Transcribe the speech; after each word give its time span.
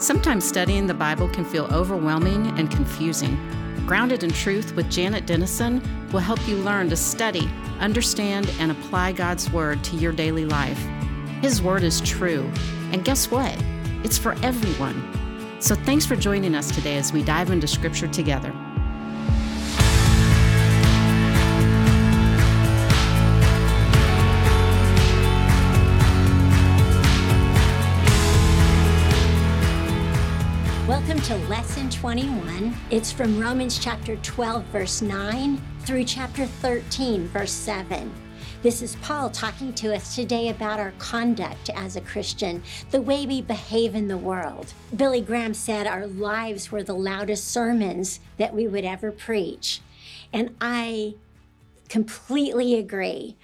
Sometimes 0.00 0.48
studying 0.48 0.86
the 0.86 0.94
Bible 0.94 1.28
can 1.28 1.44
feel 1.44 1.66
overwhelming 1.66 2.58
and 2.58 2.70
confusing. 2.70 3.36
Grounded 3.86 4.24
in 4.24 4.30
Truth 4.30 4.74
with 4.74 4.90
Janet 4.90 5.26
Denison 5.26 5.82
will 6.10 6.20
help 6.20 6.40
you 6.48 6.56
learn 6.56 6.88
to 6.88 6.96
study, 6.96 7.50
understand, 7.80 8.50
and 8.58 8.70
apply 8.70 9.12
God's 9.12 9.52
Word 9.52 9.84
to 9.84 9.96
your 9.96 10.12
daily 10.12 10.46
life. 10.46 10.82
His 11.42 11.60
Word 11.60 11.82
is 11.82 12.00
true, 12.00 12.50
and 12.92 13.04
guess 13.04 13.30
what? 13.30 13.54
It's 14.02 14.16
for 14.16 14.36
everyone. 14.42 15.60
So 15.60 15.74
thanks 15.74 16.06
for 16.06 16.16
joining 16.16 16.54
us 16.54 16.70
today 16.70 16.96
as 16.96 17.12
we 17.12 17.22
dive 17.22 17.50
into 17.50 17.66
Scripture 17.66 18.08
together. 18.08 18.54
Welcome 31.20 31.42
to 31.42 31.48
Lesson 31.50 31.90
21. 31.90 32.74
It's 32.90 33.12
from 33.12 33.38
Romans 33.38 33.78
chapter 33.78 34.16
12, 34.16 34.64
verse 34.66 35.02
9 35.02 35.60
through 35.80 36.04
chapter 36.04 36.46
13, 36.46 37.28
verse 37.28 37.52
7. 37.52 38.10
This 38.62 38.80
is 38.80 38.96
Paul 39.02 39.28
talking 39.28 39.74
to 39.74 39.94
us 39.94 40.14
today 40.14 40.48
about 40.48 40.80
our 40.80 40.94
conduct 40.98 41.68
as 41.74 41.96
a 41.96 42.00
Christian, 42.00 42.62
the 42.90 43.02
way 43.02 43.26
we 43.26 43.42
behave 43.42 43.94
in 43.94 44.08
the 44.08 44.16
world. 44.16 44.72
Billy 44.96 45.20
Graham 45.20 45.52
said 45.52 45.86
our 45.86 46.06
lives 46.06 46.72
were 46.72 46.82
the 46.82 46.94
loudest 46.94 47.48
sermons 47.48 48.20
that 48.38 48.54
we 48.54 48.66
would 48.66 48.86
ever 48.86 49.12
preach. 49.12 49.82
And 50.32 50.56
I 50.58 51.16
completely 51.90 52.76
agree. 52.76 53.36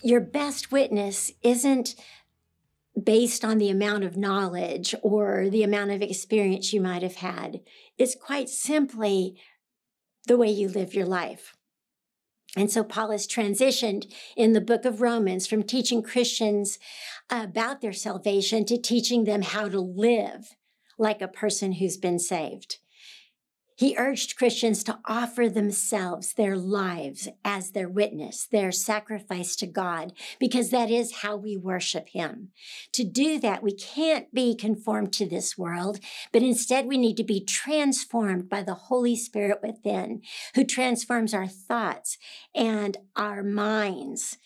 Your 0.00 0.20
best 0.20 0.72
witness 0.72 1.30
isn't 1.42 1.94
based 3.04 3.44
on 3.44 3.58
the 3.58 3.70
amount 3.70 4.04
of 4.04 4.16
knowledge 4.16 4.94
or 5.02 5.48
the 5.50 5.62
amount 5.62 5.90
of 5.90 6.02
experience 6.02 6.72
you 6.72 6.80
might 6.80 7.02
have 7.02 7.16
had. 7.16 7.60
It's 7.98 8.14
quite 8.14 8.48
simply 8.48 9.40
the 10.26 10.36
way 10.36 10.50
you 10.50 10.68
live 10.68 10.94
your 10.94 11.06
life. 11.06 11.54
And 12.56 12.70
so 12.70 12.82
Paul 12.82 13.12
has 13.12 13.28
transitioned 13.28 14.12
in 14.36 14.52
the 14.52 14.60
book 14.60 14.84
of 14.84 15.00
Romans 15.00 15.46
from 15.46 15.62
teaching 15.62 16.02
Christians 16.02 16.78
about 17.30 17.80
their 17.80 17.92
salvation 17.92 18.64
to 18.66 18.76
teaching 18.76 19.24
them 19.24 19.42
how 19.42 19.68
to 19.68 19.80
live 19.80 20.56
like 20.98 21.22
a 21.22 21.28
person 21.28 21.74
who's 21.74 21.96
been 21.96 22.18
saved. 22.18 22.78
He 23.80 23.96
urged 23.96 24.36
Christians 24.36 24.84
to 24.84 24.98
offer 25.06 25.48
themselves, 25.48 26.34
their 26.34 26.54
lives, 26.54 27.28
as 27.42 27.70
their 27.70 27.88
witness, 27.88 28.46
their 28.46 28.72
sacrifice 28.72 29.56
to 29.56 29.66
God, 29.66 30.12
because 30.38 30.68
that 30.68 30.90
is 30.90 31.20
how 31.22 31.36
we 31.36 31.56
worship 31.56 32.10
Him. 32.10 32.50
To 32.92 33.04
do 33.04 33.40
that, 33.40 33.62
we 33.62 33.72
can't 33.72 34.34
be 34.34 34.54
conformed 34.54 35.14
to 35.14 35.26
this 35.26 35.56
world, 35.56 35.98
but 36.30 36.42
instead 36.42 36.84
we 36.84 36.98
need 36.98 37.16
to 37.16 37.24
be 37.24 37.42
transformed 37.42 38.50
by 38.50 38.62
the 38.62 38.74
Holy 38.74 39.16
Spirit 39.16 39.60
within, 39.62 40.20
who 40.54 40.64
transforms 40.64 41.32
our 41.32 41.48
thoughts 41.48 42.18
and 42.54 42.98
our 43.16 43.42
minds. 43.42 44.36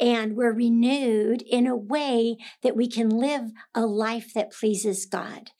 And 0.00 0.34
we're 0.34 0.52
renewed 0.52 1.42
in 1.42 1.68
a 1.68 1.76
way 1.76 2.38
that 2.64 2.74
we 2.74 2.88
can 2.88 3.08
live 3.08 3.52
a 3.72 3.86
life 3.86 4.34
that 4.34 4.50
pleases 4.50 5.06
God. 5.06 5.52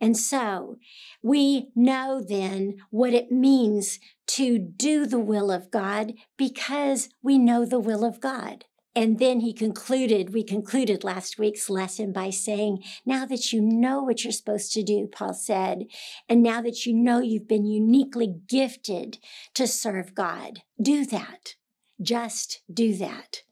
And 0.00 0.16
so 0.16 0.78
we 1.22 1.70
know 1.74 2.22
then 2.26 2.76
what 2.90 3.12
it 3.12 3.30
means 3.32 3.98
to 4.26 4.58
do 4.58 5.06
the 5.06 5.18
will 5.18 5.50
of 5.50 5.70
God 5.70 6.14
because 6.36 7.08
we 7.22 7.38
know 7.38 7.64
the 7.64 7.80
will 7.80 8.04
of 8.04 8.20
God. 8.20 8.64
And 8.94 9.20
then 9.20 9.40
he 9.40 9.52
concluded, 9.52 10.34
we 10.34 10.42
concluded 10.42 11.04
last 11.04 11.38
week's 11.38 11.70
lesson 11.70 12.12
by 12.12 12.30
saying, 12.30 12.82
now 13.06 13.26
that 13.26 13.52
you 13.52 13.60
know 13.60 14.02
what 14.02 14.24
you're 14.24 14.32
supposed 14.32 14.72
to 14.72 14.82
do, 14.82 15.06
Paul 15.06 15.34
said, 15.34 15.84
and 16.28 16.42
now 16.42 16.60
that 16.62 16.84
you 16.84 16.94
know 16.94 17.20
you've 17.20 17.46
been 17.46 17.66
uniquely 17.66 18.34
gifted 18.48 19.18
to 19.54 19.68
serve 19.68 20.16
God, 20.16 20.62
do 20.82 21.06
that. 21.06 21.54
Just 22.02 22.62
do 22.72 22.94
that. 22.96 23.42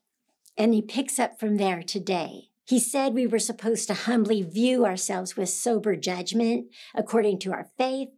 And 0.57 0.75
he 0.75 0.83
picks 0.83 1.19
up 1.19 1.39
from 1.39 1.59
there 1.59 1.83
today. 1.83 2.49
He 2.67 2.81
said 2.81 3.15
we 3.15 3.29
were 3.29 3.39
supposed 3.39 3.87
to 3.87 3.95
humbly 3.95 4.43
view 4.43 4.85
ourselves 4.85 5.37
with 5.37 5.49
sober 5.49 5.95
judgment 5.95 6.67
according 6.95 7.39
to 7.41 7.53
our 7.53 7.71
faith. 7.79 8.09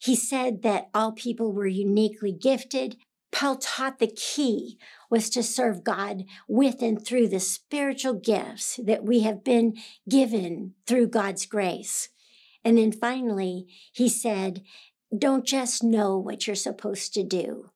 He 0.00 0.16
said 0.16 0.62
that 0.62 0.88
all 0.94 1.12
people 1.12 1.52
were 1.52 1.66
uniquely 1.66 2.32
gifted. 2.32 2.96
Paul 3.30 3.56
taught 3.56 3.98
the 3.98 4.06
key 4.06 4.78
was 5.10 5.28
to 5.30 5.42
serve 5.42 5.84
God 5.84 6.24
with 6.48 6.80
and 6.80 7.04
through 7.04 7.28
the 7.28 7.40
spiritual 7.40 8.14
gifts 8.14 8.80
that 8.82 9.04
we 9.04 9.20
have 9.20 9.44
been 9.44 9.76
given 10.08 10.72
through 10.86 11.08
God's 11.08 11.44
grace. 11.44 12.08
And 12.64 12.78
then 12.78 12.92
finally, 12.92 13.66
he 13.92 14.08
said, 14.08 14.62
don't 15.16 15.44
just 15.44 15.84
know 15.84 16.16
what 16.16 16.46
you're 16.46 16.56
supposed 16.56 17.12
to 17.14 17.22
do, 17.22 17.70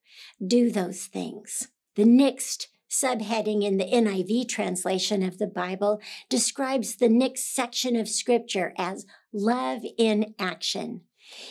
do 0.44 0.70
those 0.70 1.04
things. 1.04 1.68
The 1.94 2.06
next 2.06 2.68
subheading 2.92 3.64
in 3.64 3.78
the 3.78 3.84
NIV 3.84 4.48
translation 4.48 5.22
of 5.22 5.38
the 5.38 5.46
Bible 5.46 6.00
describes 6.28 6.96
the 6.96 7.08
next 7.08 7.54
section 7.54 7.96
of 7.96 8.08
scripture 8.08 8.74
as 8.76 9.06
love 9.32 9.80
in 9.96 10.34
action. 10.38 11.00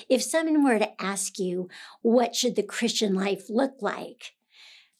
If 0.07 0.21
someone 0.21 0.63
were 0.63 0.77
to 0.77 1.01
ask 1.01 1.39
you, 1.39 1.67
what 2.01 2.35
should 2.35 2.55
the 2.55 2.63
Christian 2.63 3.15
life 3.15 3.45
look 3.49 3.73
like? 3.81 4.33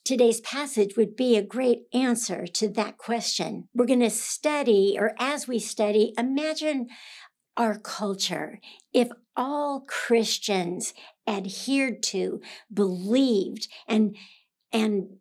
Today's 0.03 0.41
passage 0.41 0.97
would 0.97 1.15
be 1.15 1.37
a 1.37 1.43
great 1.43 1.83
answer 1.93 2.47
to 2.47 2.67
that 2.69 2.97
question. 2.97 3.67
We're 3.75 3.85
going 3.85 3.99
to 3.99 4.09
study, 4.09 4.97
or 4.99 5.13
as 5.19 5.47
we 5.47 5.59
study, 5.59 6.13
imagine 6.17 6.87
our 7.55 7.77
culture. 7.77 8.59
If 8.93 9.09
all 9.37 9.81
Christians 9.87 10.95
adhered 11.27 12.01
to, 12.03 12.41
believed, 12.73 13.67
and 13.87 14.15
and 14.73 15.17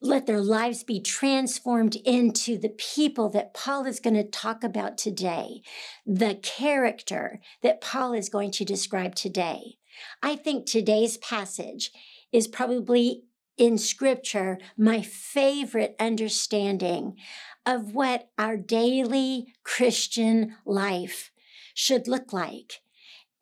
let 0.00 0.26
their 0.26 0.40
lives 0.40 0.82
be 0.82 1.00
transformed 1.00 1.96
into 2.04 2.56
the 2.56 2.70
people 2.70 3.28
that 3.30 3.52
Paul 3.52 3.84
is 3.84 4.00
going 4.00 4.14
to 4.14 4.24
talk 4.24 4.64
about 4.64 4.96
today, 4.96 5.62
the 6.06 6.36
character 6.36 7.40
that 7.62 7.80
Paul 7.80 8.14
is 8.14 8.28
going 8.28 8.50
to 8.52 8.64
describe 8.64 9.14
today. 9.14 9.76
I 10.22 10.36
think 10.36 10.64
today's 10.64 11.18
passage 11.18 11.90
is 12.32 12.48
probably 12.48 13.24
in 13.58 13.76
scripture 13.76 14.58
my 14.78 15.02
favorite 15.02 15.94
understanding 16.00 17.16
of 17.66 17.92
what 17.94 18.30
our 18.38 18.56
daily 18.56 19.52
Christian 19.64 20.56
life 20.64 21.30
should 21.74 22.08
look 22.08 22.32
like. 22.32 22.80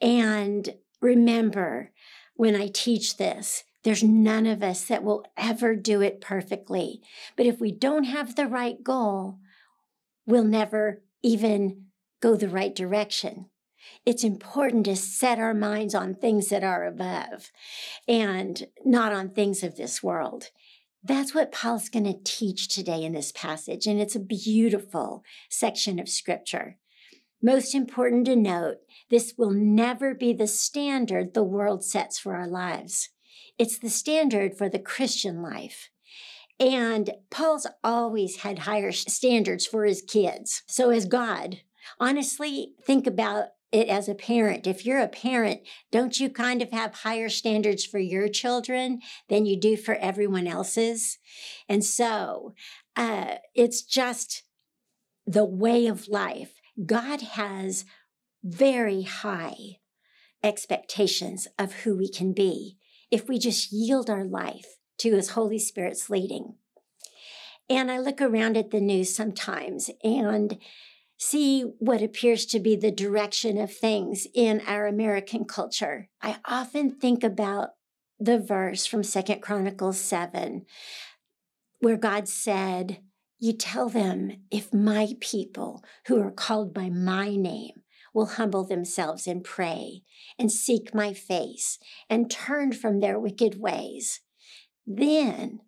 And 0.00 0.74
remember, 1.00 1.92
when 2.34 2.56
I 2.56 2.68
teach 2.68 3.16
this, 3.16 3.62
there's 3.84 4.02
none 4.02 4.46
of 4.46 4.62
us 4.62 4.84
that 4.84 5.04
will 5.04 5.24
ever 5.36 5.74
do 5.74 6.00
it 6.00 6.20
perfectly. 6.20 7.00
But 7.36 7.46
if 7.46 7.60
we 7.60 7.72
don't 7.72 8.04
have 8.04 8.34
the 8.34 8.46
right 8.46 8.82
goal, 8.82 9.38
we'll 10.26 10.44
never 10.44 11.02
even 11.22 11.86
go 12.20 12.36
the 12.36 12.48
right 12.48 12.74
direction. 12.74 13.46
It's 14.04 14.24
important 14.24 14.84
to 14.86 14.96
set 14.96 15.38
our 15.38 15.54
minds 15.54 15.94
on 15.94 16.14
things 16.14 16.48
that 16.48 16.64
are 16.64 16.84
above 16.84 17.50
and 18.06 18.66
not 18.84 19.12
on 19.12 19.30
things 19.30 19.62
of 19.62 19.76
this 19.76 20.02
world. 20.02 20.50
That's 21.02 21.34
what 21.34 21.52
Paul's 21.52 21.88
going 21.88 22.04
to 22.04 22.18
teach 22.24 22.68
today 22.68 23.04
in 23.04 23.12
this 23.12 23.32
passage, 23.32 23.86
and 23.86 24.00
it's 24.00 24.16
a 24.16 24.20
beautiful 24.20 25.22
section 25.48 25.98
of 25.98 26.08
scripture. 26.08 26.76
Most 27.40 27.74
important 27.74 28.26
to 28.26 28.34
note, 28.34 28.78
this 29.08 29.34
will 29.38 29.52
never 29.52 30.12
be 30.12 30.32
the 30.32 30.48
standard 30.48 31.34
the 31.34 31.44
world 31.44 31.84
sets 31.84 32.18
for 32.18 32.34
our 32.34 32.48
lives. 32.48 33.10
It's 33.58 33.78
the 33.78 33.90
standard 33.90 34.56
for 34.56 34.68
the 34.68 34.78
Christian 34.78 35.42
life. 35.42 35.90
And 36.60 37.10
Paul's 37.30 37.66
always 37.84 38.38
had 38.38 38.60
higher 38.60 38.92
standards 38.92 39.66
for 39.66 39.84
his 39.84 40.02
kids. 40.02 40.62
So, 40.66 40.90
as 40.90 41.06
God, 41.06 41.60
honestly, 42.00 42.74
think 42.84 43.06
about 43.06 43.48
it 43.70 43.88
as 43.88 44.08
a 44.08 44.14
parent. 44.14 44.66
If 44.66 44.84
you're 44.86 45.00
a 45.00 45.08
parent, 45.08 45.60
don't 45.92 46.18
you 46.18 46.30
kind 46.30 46.62
of 46.62 46.70
have 46.70 46.94
higher 46.94 47.28
standards 47.28 47.84
for 47.84 47.98
your 47.98 48.28
children 48.28 49.00
than 49.28 49.46
you 49.46 49.58
do 49.58 49.76
for 49.76 49.94
everyone 49.96 50.46
else's? 50.46 51.18
And 51.68 51.84
so, 51.84 52.54
uh, 52.96 53.36
it's 53.54 53.82
just 53.82 54.42
the 55.26 55.44
way 55.44 55.86
of 55.86 56.08
life. 56.08 56.54
God 56.84 57.20
has 57.20 57.84
very 58.42 59.02
high 59.02 59.78
expectations 60.42 61.46
of 61.58 61.72
who 61.72 61.96
we 61.96 62.08
can 62.08 62.32
be 62.32 62.77
if 63.10 63.28
we 63.28 63.38
just 63.38 63.72
yield 63.72 64.10
our 64.10 64.24
life 64.24 64.76
to 64.98 65.14
His 65.14 65.30
Holy 65.30 65.58
Spirit's 65.58 66.10
leading. 66.10 66.54
And 67.70 67.90
I 67.90 67.98
look 67.98 68.20
around 68.20 68.56
at 68.56 68.70
the 68.70 68.80
news 68.80 69.14
sometimes 69.14 69.90
and 70.02 70.58
see 71.18 71.62
what 71.78 72.02
appears 72.02 72.46
to 72.46 72.60
be 72.60 72.76
the 72.76 72.90
direction 72.90 73.58
of 73.58 73.74
things 73.74 74.26
in 74.34 74.62
our 74.66 74.86
American 74.86 75.44
culture. 75.44 76.08
I 76.22 76.36
often 76.44 76.90
think 76.90 77.22
about 77.22 77.70
the 78.18 78.38
verse 78.38 78.86
from 78.86 79.02
Second 79.02 79.42
Chronicles 79.42 80.00
7 80.00 80.64
where 81.80 81.96
God 81.96 82.28
said, 82.28 82.98
you 83.38 83.52
tell 83.52 83.88
them 83.88 84.32
if 84.50 84.74
my 84.74 85.14
people 85.20 85.84
who 86.06 86.20
are 86.20 86.32
called 86.32 86.74
by 86.74 86.90
my 86.90 87.36
name 87.36 87.82
will 88.18 88.26
humble 88.26 88.64
themselves 88.64 89.28
and 89.28 89.44
pray 89.44 90.02
and 90.40 90.50
seek 90.50 90.92
my 90.92 91.12
face 91.12 91.78
and 92.10 92.28
turn 92.28 92.72
from 92.72 92.98
their 92.98 93.16
wicked 93.16 93.60
ways, 93.60 94.22
then 94.84 95.60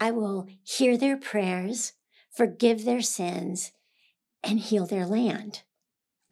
I 0.00 0.10
will 0.10 0.48
hear 0.62 0.96
their 0.96 1.18
prayers, 1.18 1.92
forgive 2.34 2.86
their 2.86 3.02
sins, 3.02 3.72
and 4.42 4.58
heal 4.58 4.86
their 4.86 5.04
land. 5.04 5.60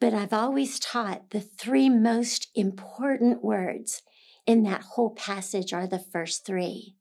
But 0.01 0.15
I've 0.15 0.33
always 0.33 0.79
taught 0.79 1.29
the 1.29 1.39
three 1.39 1.87
most 1.87 2.49
important 2.55 3.43
words 3.43 4.01
in 4.47 4.63
that 4.63 4.81
whole 4.81 5.11
passage 5.11 5.71
are 5.71 5.85
the 5.85 5.99
first 5.99 6.47
three. 6.47 6.95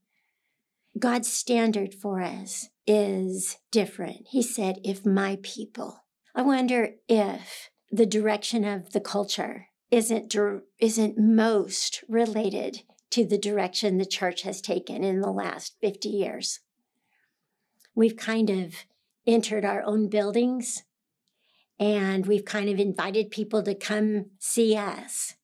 God's 0.99 1.33
standard 1.33 1.95
for 1.95 2.21
us 2.21 2.69
is 2.87 3.57
different. 3.71 4.27
He 4.29 4.43
said, 4.43 4.79
if 4.85 5.07
my 5.07 5.39
people. 5.43 6.05
I 6.35 6.43
wonder 6.43 6.91
if 7.09 7.71
the 7.93 8.07
direction 8.07 8.65
of 8.65 8.93
the 8.93 9.01
culture 9.01 9.69
isn't, 9.91 10.35
isn't 10.81 11.19
most 11.19 12.03
related 12.09 12.83
to 13.11 13.27
the 13.27 13.37
direction 13.37 13.99
the 13.99 14.07
church 14.07 14.43
has 14.43 14.63
taken 14.63 15.05
in 15.05 15.21
the 15.21 15.31
last 15.31 15.77
50 15.83 16.09
years. 16.09 16.61
We've 17.95 18.17
kind 18.17 18.49
of 18.49 18.75
entered 19.27 19.67
our 19.67 19.83
own 19.83 20.09
buildings 20.09 20.85
and 21.79 22.27
we've 22.27 22.47
kind 22.47 22.71
of 22.71 22.81
invited 22.81 23.31
people 23.31 23.63
to 23.65 23.75
come 23.75 24.31
see 24.39 24.75
us. 24.75 25.35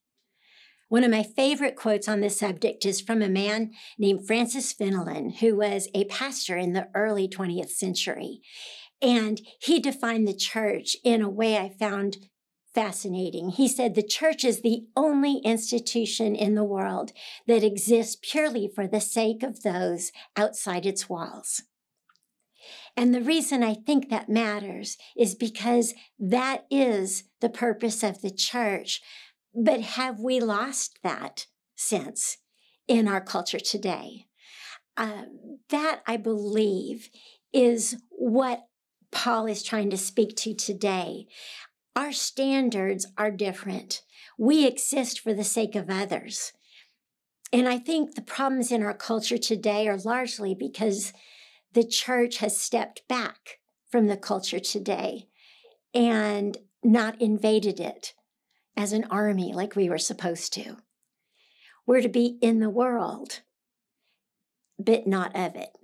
One 0.88 1.04
of 1.04 1.10
my 1.10 1.22
favorite 1.22 1.76
quotes 1.76 2.08
on 2.08 2.20
this 2.20 2.38
subject 2.38 2.86
is 2.86 3.02
from 3.02 3.20
a 3.20 3.28
man 3.28 3.72
named 3.98 4.26
Francis 4.26 4.72
Fenelon, 4.72 5.40
who 5.40 5.54
was 5.54 5.88
a 5.94 6.06
pastor 6.06 6.56
in 6.56 6.72
the 6.72 6.88
early 6.94 7.28
20th 7.28 7.68
century. 7.68 8.40
And 9.02 9.42
he 9.60 9.80
defined 9.80 10.26
the 10.26 10.34
church 10.34 10.96
in 11.04 11.20
a 11.20 11.28
way 11.28 11.58
I 11.58 11.68
found 11.68 12.16
fascinating. 12.78 13.50
He 13.50 13.66
said 13.66 13.96
the 13.96 14.04
church 14.04 14.44
is 14.44 14.60
the 14.60 14.86
only 14.96 15.38
institution 15.38 16.36
in 16.36 16.54
the 16.54 16.62
world 16.62 17.10
that 17.48 17.64
exists 17.64 18.16
purely 18.22 18.70
for 18.72 18.86
the 18.86 19.00
sake 19.00 19.42
of 19.42 19.64
those 19.64 20.12
outside 20.36 20.86
its 20.86 21.08
walls. 21.08 21.62
And 22.96 23.12
the 23.12 23.20
reason 23.20 23.64
I 23.64 23.74
think 23.74 24.10
that 24.10 24.28
matters 24.28 24.96
is 25.16 25.34
because 25.34 25.92
that 26.20 26.66
is 26.70 27.24
the 27.40 27.48
purpose 27.48 28.04
of 28.04 28.22
the 28.22 28.30
church. 28.30 29.00
But 29.52 29.80
have 29.80 30.20
we 30.20 30.38
lost 30.38 31.00
that 31.02 31.46
sense 31.74 32.36
in 32.86 33.08
our 33.08 33.20
culture 33.20 33.58
today? 33.58 34.26
Uh, 34.96 35.22
that, 35.70 36.02
I 36.06 36.16
believe, 36.16 37.08
is 37.52 37.96
what 38.10 38.68
Paul 39.10 39.46
is 39.46 39.62
trying 39.62 39.90
to 39.90 39.96
speak 39.96 40.36
to 40.36 40.54
today. 40.54 41.26
Our 41.98 42.12
standards 42.12 43.06
are 43.18 43.32
different. 43.32 44.02
We 44.38 44.64
exist 44.64 45.18
for 45.18 45.34
the 45.34 45.42
sake 45.42 45.74
of 45.74 45.90
others. 45.90 46.52
And 47.52 47.68
I 47.68 47.78
think 47.78 48.14
the 48.14 48.22
problems 48.22 48.70
in 48.70 48.84
our 48.84 48.94
culture 48.94 49.36
today 49.36 49.88
are 49.88 49.96
largely 49.96 50.54
because 50.54 51.12
the 51.72 51.82
church 51.82 52.36
has 52.36 52.56
stepped 52.56 53.02
back 53.08 53.58
from 53.90 54.06
the 54.06 54.16
culture 54.16 54.60
today 54.60 55.26
and 55.92 56.58
not 56.84 57.20
invaded 57.20 57.80
it 57.80 58.14
as 58.76 58.92
an 58.92 59.04
army 59.10 59.52
like 59.52 59.74
we 59.74 59.90
were 59.90 59.98
supposed 59.98 60.52
to. 60.52 60.76
We're 61.84 62.02
to 62.02 62.08
be 62.08 62.38
in 62.40 62.60
the 62.60 62.70
world, 62.70 63.40
but 64.78 65.08
not 65.08 65.34
of 65.34 65.56
it. 65.56 65.76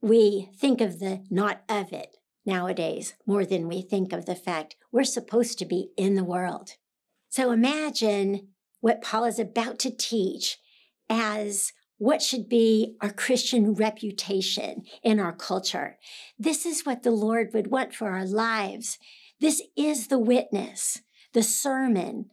We 0.00 0.50
think 0.56 0.80
of 0.80 1.00
the 1.00 1.24
not 1.28 1.62
of 1.68 1.92
it 1.92 2.18
nowadays 2.46 3.14
more 3.26 3.44
than 3.44 3.66
we 3.66 3.82
think 3.82 4.12
of 4.12 4.26
the 4.26 4.36
fact 4.36 4.76
we're 4.92 5.04
supposed 5.04 5.58
to 5.58 5.64
be 5.64 5.90
in 5.96 6.14
the 6.14 6.24
world. 6.24 6.76
So 7.30 7.50
imagine 7.50 8.48
what 8.80 9.02
Paul 9.02 9.24
is 9.24 9.38
about 9.38 9.78
to 9.80 9.90
teach 9.90 10.58
as 11.08 11.72
what 11.98 12.20
should 12.20 12.48
be 12.48 12.96
our 13.00 13.12
Christian 13.12 13.74
reputation 13.74 14.82
in 15.02 15.18
our 15.18 15.32
culture. 15.32 15.98
This 16.38 16.66
is 16.66 16.84
what 16.84 17.02
the 17.02 17.10
Lord 17.10 17.50
would 17.54 17.68
want 17.68 17.94
for 17.94 18.08
our 18.08 18.26
lives. 18.26 18.98
This 19.40 19.62
is 19.76 20.08
the 20.08 20.18
witness, 20.18 21.00
the 21.32 21.42
sermon 21.42 22.26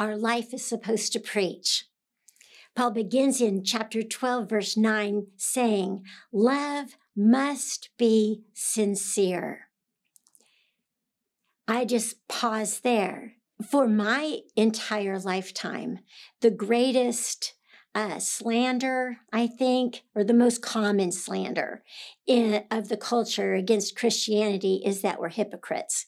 our 0.00 0.16
life 0.16 0.54
is 0.54 0.64
supposed 0.64 1.12
to 1.12 1.20
preach. 1.20 1.84
Paul 2.74 2.92
begins 2.92 3.42
in 3.42 3.64
chapter 3.64 4.02
12, 4.02 4.48
verse 4.48 4.76
9, 4.76 5.26
saying, 5.36 6.04
Love 6.32 6.96
must 7.14 7.90
be 7.98 8.44
sincere. 8.54 9.69
I 11.70 11.84
just 11.84 12.26
pause 12.26 12.80
there. 12.80 13.34
For 13.64 13.86
my 13.86 14.40
entire 14.56 15.20
lifetime, 15.20 16.00
the 16.40 16.50
greatest 16.50 17.54
uh, 17.94 18.18
slander, 18.18 19.18
I 19.32 19.46
think, 19.46 20.02
or 20.12 20.24
the 20.24 20.34
most 20.34 20.62
common 20.62 21.12
slander 21.12 21.84
in, 22.26 22.64
of 22.72 22.88
the 22.88 22.96
culture 22.96 23.54
against 23.54 23.94
Christianity 23.94 24.82
is 24.84 25.02
that 25.02 25.20
we're 25.20 25.28
hypocrites. 25.28 26.06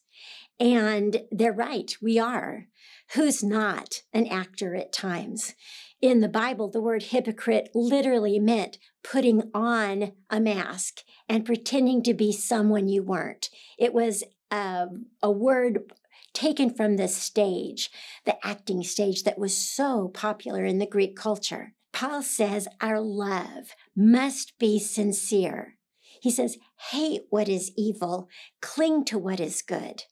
And 0.58 1.22
they're 1.30 1.52
right, 1.52 1.96
we 2.02 2.18
are. 2.18 2.66
Who's 3.14 3.44
not 3.44 4.02
an 4.12 4.26
actor 4.26 4.74
at 4.74 4.92
times? 4.92 5.54
In 6.00 6.18
the 6.18 6.28
Bible, 6.28 6.68
the 6.68 6.80
word 6.80 7.04
hypocrite 7.04 7.70
literally 7.72 8.40
meant 8.40 8.78
putting 9.04 9.48
on 9.54 10.12
a 10.28 10.40
mask 10.40 11.02
and 11.28 11.46
pretending 11.46 12.02
to 12.02 12.14
be 12.14 12.32
someone 12.32 12.88
you 12.88 13.04
weren't. 13.04 13.48
It 13.78 13.94
was 13.94 14.24
a, 14.52 14.86
a 15.22 15.30
word 15.30 15.92
taken 16.32 16.72
from 16.72 16.96
the 16.96 17.08
stage, 17.08 17.90
the 18.24 18.36
acting 18.46 18.82
stage 18.84 19.24
that 19.24 19.38
was 19.38 19.56
so 19.56 20.08
popular 20.08 20.64
in 20.64 20.78
the 20.78 20.86
Greek 20.86 21.16
culture. 21.16 21.74
Paul 21.92 22.22
says 22.22 22.68
our 22.80 23.00
love 23.00 23.74
must 23.96 24.58
be 24.58 24.78
sincere. 24.78 25.76
He 26.20 26.30
says, 26.30 26.58
hate 26.90 27.22
what 27.30 27.48
is 27.48 27.72
evil, 27.76 28.28
cling 28.60 29.04
to 29.06 29.18
what 29.18 29.40
is 29.40 29.60
good, 29.60 30.04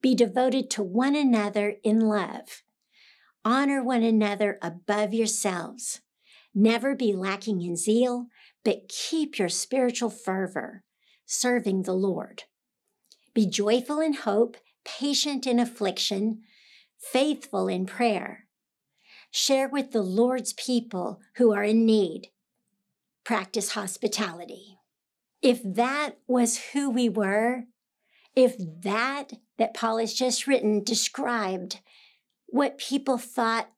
be 0.00 0.14
devoted 0.14 0.70
to 0.70 0.82
one 0.82 1.16
another 1.16 1.76
in 1.82 2.00
love, 2.00 2.62
honor 3.44 3.82
one 3.82 4.02
another 4.02 4.58
above 4.62 5.12
yourselves, 5.12 6.00
never 6.54 6.94
be 6.94 7.12
lacking 7.12 7.60
in 7.62 7.76
zeal, 7.76 8.26
but 8.64 8.88
keep 8.88 9.38
your 9.38 9.48
spiritual 9.48 10.10
fervor, 10.10 10.84
serving 11.26 11.82
the 11.82 11.92
Lord. 11.92 12.44
Be 13.38 13.46
joyful 13.46 14.00
in 14.00 14.14
hope, 14.14 14.56
patient 14.84 15.46
in 15.46 15.60
affliction, 15.60 16.42
faithful 16.98 17.68
in 17.68 17.86
prayer. 17.86 18.48
Share 19.30 19.68
with 19.68 19.92
the 19.92 20.02
Lord's 20.02 20.54
people 20.54 21.20
who 21.36 21.52
are 21.52 21.62
in 21.62 21.86
need. 21.86 22.32
Practice 23.22 23.74
hospitality. 23.74 24.80
If 25.40 25.60
that 25.62 26.18
was 26.26 26.70
who 26.72 26.90
we 26.90 27.08
were, 27.08 27.66
if 28.34 28.56
that 28.58 29.34
that 29.56 29.72
Paul 29.72 29.98
has 29.98 30.14
just 30.14 30.48
written 30.48 30.82
described 30.82 31.78
what 32.46 32.76
people 32.76 33.18
thought 33.18 33.70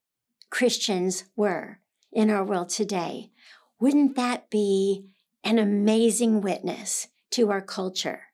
Christians 0.48 1.24
were 1.36 1.80
in 2.10 2.30
our 2.30 2.44
world 2.44 2.70
today, 2.70 3.30
wouldn't 3.78 4.16
that 4.16 4.48
be 4.48 5.04
an 5.44 5.58
amazing 5.58 6.40
witness 6.40 7.08
to 7.32 7.50
our 7.50 7.60
culture? 7.60 8.29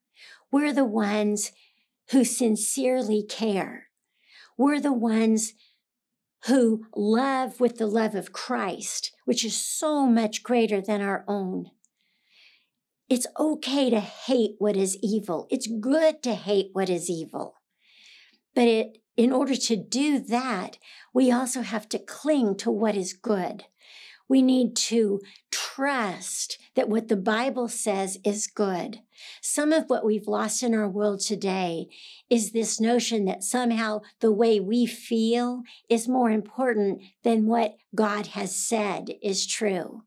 We're 0.51 0.73
the 0.73 0.85
ones 0.85 1.53
who 2.11 2.25
sincerely 2.25 3.23
care. 3.23 3.89
We're 4.57 4.81
the 4.81 4.93
ones 4.93 5.53
who 6.47 6.87
love 6.95 7.61
with 7.61 7.79
the 7.79 7.87
love 7.87 8.15
of 8.15 8.33
Christ, 8.33 9.13
which 9.25 9.45
is 9.45 9.57
so 9.57 10.07
much 10.07 10.43
greater 10.43 10.81
than 10.81 11.03
our 11.03 11.25
own. 11.27 11.71
It's 13.09 13.27
okay 13.39 13.91
to 13.91 14.01
hate 14.01 14.57
what 14.59 14.77
is 14.77 14.97
evil. 15.03 15.47
It's 15.51 15.69
good 15.69 16.23
to 16.25 16.35
hate 16.35 16.71
what 16.73 16.89
is 16.89 17.11
evil. 17.11 17.55
But 18.55 18.65
it, 18.65 18.99
in 19.17 19.33
order 19.33 19.55
to 19.55 19.77
do 19.77 20.19
that, 20.19 20.79
we 21.13 21.31
also 21.31 21.63
have 21.63 21.89
to 21.91 21.99
cling 21.99 22.57
to 22.59 22.71
what 22.71 22.97
is 22.97 23.13
good. 23.13 23.65
We 24.29 24.43
need 24.43 24.75
to 24.77 25.21
trust 25.51 26.59
that 26.75 26.89
what 26.89 27.09
the 27.09 27.17
Bible 27.17 27.69
says 27.69 28.19
is 28.25 28.47
good. 28.47 29.01
Some 29.41 29.73
of 29.73 29.85
what 29.89 30.05
we've 30.05 30.27
lost 30.27 30.63
in 30.63 30.75
our 30.75 30.89
world 30.89 31.21
today 31.21 31.87
is 32.29 32.51
this 32.51 32.81
notion 32.81 33.25
that 33.27 33.45
somehow 33.45 34.01
the 34.21 34.33
way 34.33 34.59
we 34.61 34.85
feel 34.87 35.63
is 35.89 36.09
more 36.09 36.31
important 36.31 37.03
than 37.23 37.47
what 37.47 37.77
God 37.95 38.29
has 38.29 38.55
said 38.55 39.11
is 39.23 39.47
true. 39.47 40.03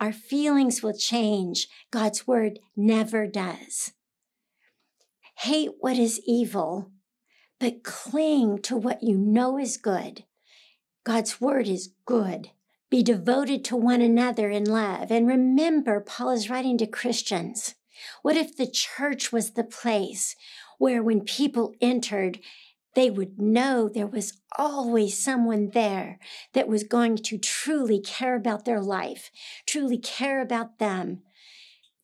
Our 0.00 0.12
feelings 0.12 0.82
will 0.82 0.96
change. 0.96 1.68
God's 1.90 2.26
word 2.26 2.58
never 2.74 3.26
does. 3.26 3.92
Hate 5.40 5.70
what 5.80 5.98
is 5.98 6.20
evil, 6.26 6.90
but 7.58 7.84
cling 7.84 8.60
to 8.62 8.76
what 8.76 9.02
you 9.02 9.16
know 9.16 9.58
is 9.58 9.76
good. 9.76 10.24
God's 11.04 11.40
word 11.40 11.68
is 11.68 11.90
good. 12.06 12.50
Be 12.90 13.02
devoted 13.02 13.64
to 13.66 13.76
one 13.76 14.00
another 14.00 14.50
in 14.50 14.64
love. 14.64 15.12
And 15.12 15.26
remember, 15.26 16.00
Paul 16.00 16.30
is 16.30 16.50
writing 16.50 16.76
to 16.78 16.86
Christians. 16.86 17.76
What 18.22 18.36
if 18.36 18.56
the 18.56 18.66
church 18.66 19.32
was 19.32 19.52
the 19.52 19.64
place 19.64 20.34
where 20.78 21.02
when 21.02 21.20
people 21.20 21.74
entered, 21.80 22.40
they 22.94 23.08
would 23.08 23.40
know 23.40 23.88
there 23.88 24.06
was 24.06 24.40
always 24.58 25.22
someone 25.22 25.70
there 25.70 26.18
that 26.52 26.66
was 26.66 26.82
going 26.82 27.16
to 27.16 27.38
truly 27.38 28.00
care 28.00 28.34
about 28.34 28.64
their 28.64 28.80
life, 28.80 29.30
truly 29.66 29.98
care 29.98 30.40
about 30.40 30.78
them, 30.78 31.22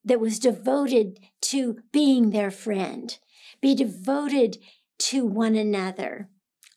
that 0.05 0.21
was 0.21 0.39
devoted 0.39 1.19
to 1.41 1.79
being 1.91 2.31
their 2.31 2.51
friend, 2.51 3.19
be 3.61 3.75
devoted 3.75 4.59
to 4.99 5.27
one 5.27 5.57
another, 5.57 6.29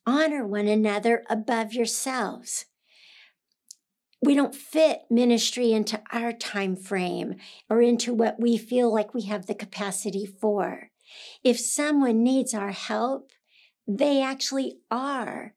honor 0.05 0.45
one 0.45 0.67
another 0.67 1.23
above 1.29 1.73
yourselves. 1.73 2.65
We 4.21 4.35
don't 4.35 4.55
fit 4.55 5.03
ministry 5.09 5.71
into 5.71 6.01
our 6.11 6.33
time 6.33 6.75
frame 6.75 7.35
or 7.69 7.81
into 7.81 8.13
what 8.13 8.39
we 8.39 8.57
feel 8.57 8.93
like 8.93 9.13
we 9.13 9.23
have 9.23 9.45
the 9.45 9.55
capacity 9.55 10.25
for. 10.25 10.91
If 11.43 11.59
someone 11.59 12.21
needs 12.21 12.53
our 12.53 12.71
help, 12.71 13.31
they 13.87 14.21
actually 14.21 14.79
are 14.91 15.55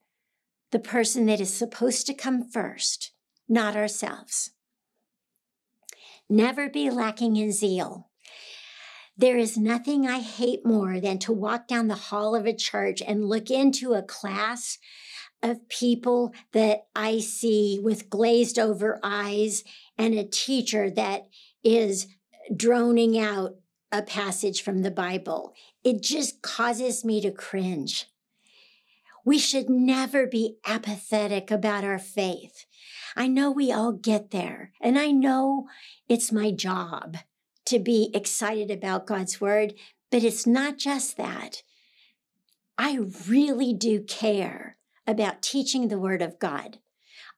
the 0.70 0.78
person 0.78 1.26
that 1.26 1.40
is 1.40 1.52
supposed 1.52 2.06
to 2.06 2.14
come 2.14 2.48
first, 2.48 3.12
not 3.48 3.76
ourselves. 3.76 4.52
Never 6.30 6.70
be 6.70 6.88
lacking 6.88 7.36
in 7.36 7.52
zeal. 7.52 8.08
There 9.16 9.36
is 9.36 9.58
nothing 9.58 10.06
I 10.06 10.20
hate 10.20 10.64
more 10.64 10.98
than 10.98 11.18
to 11.20 11.32
walk 11.32 11.68
down 11.68 11.88
the 11.88 11.94
hall 11.94 12.34
of 12.34 12.46
a 12.46 12.56
church 12.56 13.02
and 13.06 13.28
look 13.28 13.50
into 13.50 13.92
a 13.92 14.02
class 14.02 14.78
of 15.42 15.68
people 15.68 16.32
that 16.52 16.86
I 16.94 17.18
see 17.18 17.78
with 17.82 18.10
glazed 18.10 18.58
over 18.58 19.00
eyes 19.02 19.64
and 19.98 20.14
a 20.14 20.24
teacher 20.24 20.90
that 20.90 21.28
is 21.64 22.06
droning 22.54 23.18
out 23.18 23.56
a 23.90 24.02
passage 24.02 24.62
from 24.62 24.82
the 24.82 24.90
Bible. 24.90 25.54
It 25.84 26.02
just 26.02 26.42
causes 26.42 27.04
me 27.04 27.20
to 27.20 27.30
cringe. 27.30 28.06
We 29.24 29.38
should 29.38 29.68
never 29.68 30.26
be 30.26 30.56
apathetic 30.66 31.50
about 31.50 31.84
our 31.84 31.98
faith. 31.98 32.66
I 33.14 33.28
know 33.28 33.50
we 33.50 33.70
all 33.70 33.92
get 33.92 34.30
there, 34.30 34.72
and 34.80 34.98
I 34.98 35.10
know 35.10 35.68
it's 36.08 36.32
my 36.32 36.50
job 36.50 37.18
to 37.66 37.78
be 37.78 38.10
excited 38.14 38.70
about 38.70 39.06
God's 39.06 39.40
word, 39.40 39.74
but 40.10 40.24
it's 40.24 40.46
not 40.46 40.78
just 40.78 41.16
that. 41.18 41.62
I 42.76 42.98
really 43.28 43.74
do 43.74 44.02
care 44.02 44.78
about 45.06 45.42
teaching 45.42 45.88
the 45.88 45.98
word 45.98 46.22
of 46.22 46.38
God. 46.38 46.78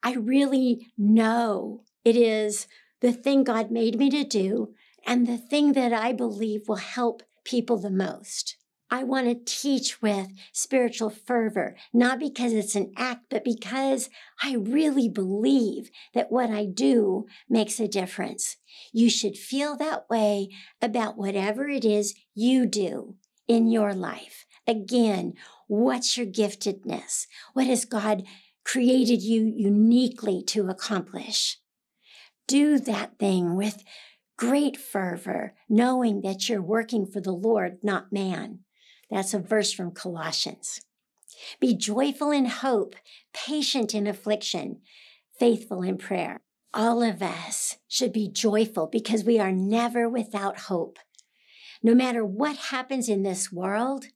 I 0.03 0.15
really 0.15 0.89
know 0.99 1.83
it 2.05 2.17
is 2.17 2.67
the 3.01 3.13
thing 3.13 3.45
God 3.45 3.71
made 3.71 3.99
me 3.99 4.11
to 4.11 4.25
do 4.25 4.75
and 5.07 5.27
the 5.27 5.39
thing 5.39 5.73
that 5.73 5.93
I 5.93 6.13
believe 6.13 6.69
will 6.69 6.77
help 6.77 7.23
people 7.45 7.79
the 7.79 7.91
most. 7.91 8.57
I 8.91 9.03
want 9.03 9.27
to 9.27 9.35
teach 9.35 10.01
with 10.01 10.29
spiritual 10.53 11.11
fervor, 11.11 11.75
not 11.93 12.19
because 12.19 12.53
it's 12.53 12.77
an 12.77 12.93
act, 12.97 13.25
but 13.29 13.45
because 13.45 14.09
I 14.43 14.55
really 14.55 15.09
believe 15.09 15.91
that 16.15 16.31
what 16.31 16.51
I 16.51 16.67
do 16.67 17.27
makes 17.49 17.81
a 17.81 17.89
difference. 17.89 18.57
You 18.93 19.11
should 19.11 19.37
feel 19.37 19.77
that 19.79 20.09
way 20.09 20.51
about 20.81 21.17
whatever 21.17 21.69
it 21.69 21.85
is 21.85 22.15
you 22.35 22.67
do 22.67 23.17
in 23.49 23.69
your 23.69 23.95
life. 23.95 24.47
Again, 24.67 25.35
what's 25.67 26.17
your 26.17 26.27
giftedness? 26.27 27.27
What 27.53 27.67
has 27.67 27.85
God 27.85 28.25
created 28.65 29.23
you 29.23 29.45
uniquely 29.45 30.43
to 30.49 30.69
accomplish? 30.69 31.59
Do 32.47 32.79
that 32.79 33.19
thing 33.19 33.57
with 33.57 33.85
great 34.37 34.77
fervor, 34.77 35.55
knowing 35.69 36.23
that 36.23 36.49
you're 36.49 36.63
working 36.63 37.07
for 37.07 37.21
the 37.21 37.33
Lord, 37.33 37.79
not 37.83 38.13
man. 38.13 38.61
That's 39.11 39.35
a 39.35 39.39
verse 39.39 39.73
from 39.73 39.93
Colossians. 39.93 40.81
Be 41.61 41.75
joyful 41.75 42.31
in 42.31 42.47
hope, 42.47 42.97
patient 43.33 43.95
in 43.95 44.07
affliction, 44.07 44.81
faithful 45.39 45.83
in 45.83 45.99
prayer. 45.99 46.41
All 46.73 47.03
of 47.03 47.23
us 47.23 47.77
should 47.87 48.13
be 48.13 48.29
joyful 48.29 48.87
because 48.87 49.25
we 49.25 49.39
are 49.39 49.53
never 49.53 50.09
without 50.09 50.61
hope. 50.61 50.99
No 51.83 51.95
matter 51.95 52.25
what 52.25 52.57
happens 52.57 53.09
in 53.09 53.23
this 53.23 53.53
world, 53.53 54.07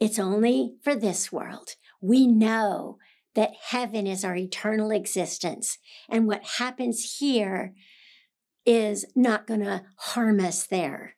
it's 0.00 0.18
only 0.18 0.74
for 0.82 0.94
this 0.94 1.32
world. 1.32 1.70
We 2.00 2.26
know 2.26 2.98
that 3.34 3.52
heaven 3.68 4.06
is 4.06 4.24
our 4.24 4.36
eternal 4.36 4.90
existence, 4.90 5.78
and 6.08 6.26
what 6.26 6.44
happens 6.58 7.18
here 7.18 7.74
is 8.64 9.06
not 9.14 9.46
going 9.46 9.60
to 9.60 9.82
harm 9.96 10.40
us 10.40 10.66
there. 10.66 11.16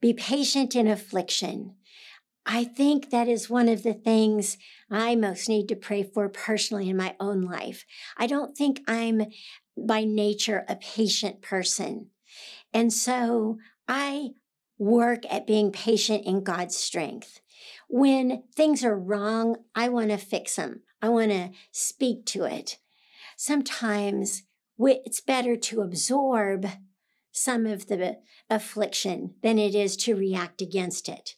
Be 0.00 0.12
patient 0.12 0.74
in 0.76 0.86
affliction. 0.86 1.74
I 2.46 2.64
think 2.64 3.10
that 3.10 3.28
is 3.28 3.50
one 3.50 3.68
of 3.68 3.82
the 3.82 3.94
things 3.94 4.56
I 4.90 5.14
most 5.14 5.48
need 5.48 5.68
to 5.68 5.76
pray 5.76 6.02
for 6.02 6.28
personally 6.28 6.88
in 6.88 6.96
my 6.96 7.14
own 7.20 7.42
life. 7.42 7.84
I 8.16 8.26
don't 8.26 8.56
think 8.56 8.80
I'm 8.88 9.26
by 9.76 10.04
nature 10.04 10.64
a 10.68 10.76
patient 10.76 11.42
person. 11.42 12.08
And 12.72 12.92
so 12.92 13.58
I 13.86 14.30
work 14.78 15.24
at 15.30 15.46
being 15.46 15.70
patient 15.70 16.24
in 16.24 16.42
God's 16.42 16.76
strength. 16.76 17.40
When 17.92 18.44
things 18.54 18.84
are 18.84 18.96
wrong, 18.96 19.56
I 19.74 19.88
want 19.88 20.10
to 20.10 20.16
fix 20.16 20.54
them. 20.54 20.82
I 21.02 21.08
want 21.08 21.32
to 21.32 21.50
speak 21.72 22.24
to 22.26 22.44
it. 22.44 22.78
Sometimes 23.36 24.44
it's 24.78 25.20
better 25.20 25.56
to 25.56 25.80
absorb 25.80 26.66
some 27.32 27.66
of 27.66 27.88
the 27.88 28.18
affliction 28.48 29.34
than 29.42 29.58
it 29.58 29.74
is 29.74 29.96
to 29.98 30.14
react 30.14 30.62
against 30.62 31.08
it. 31.08 31.34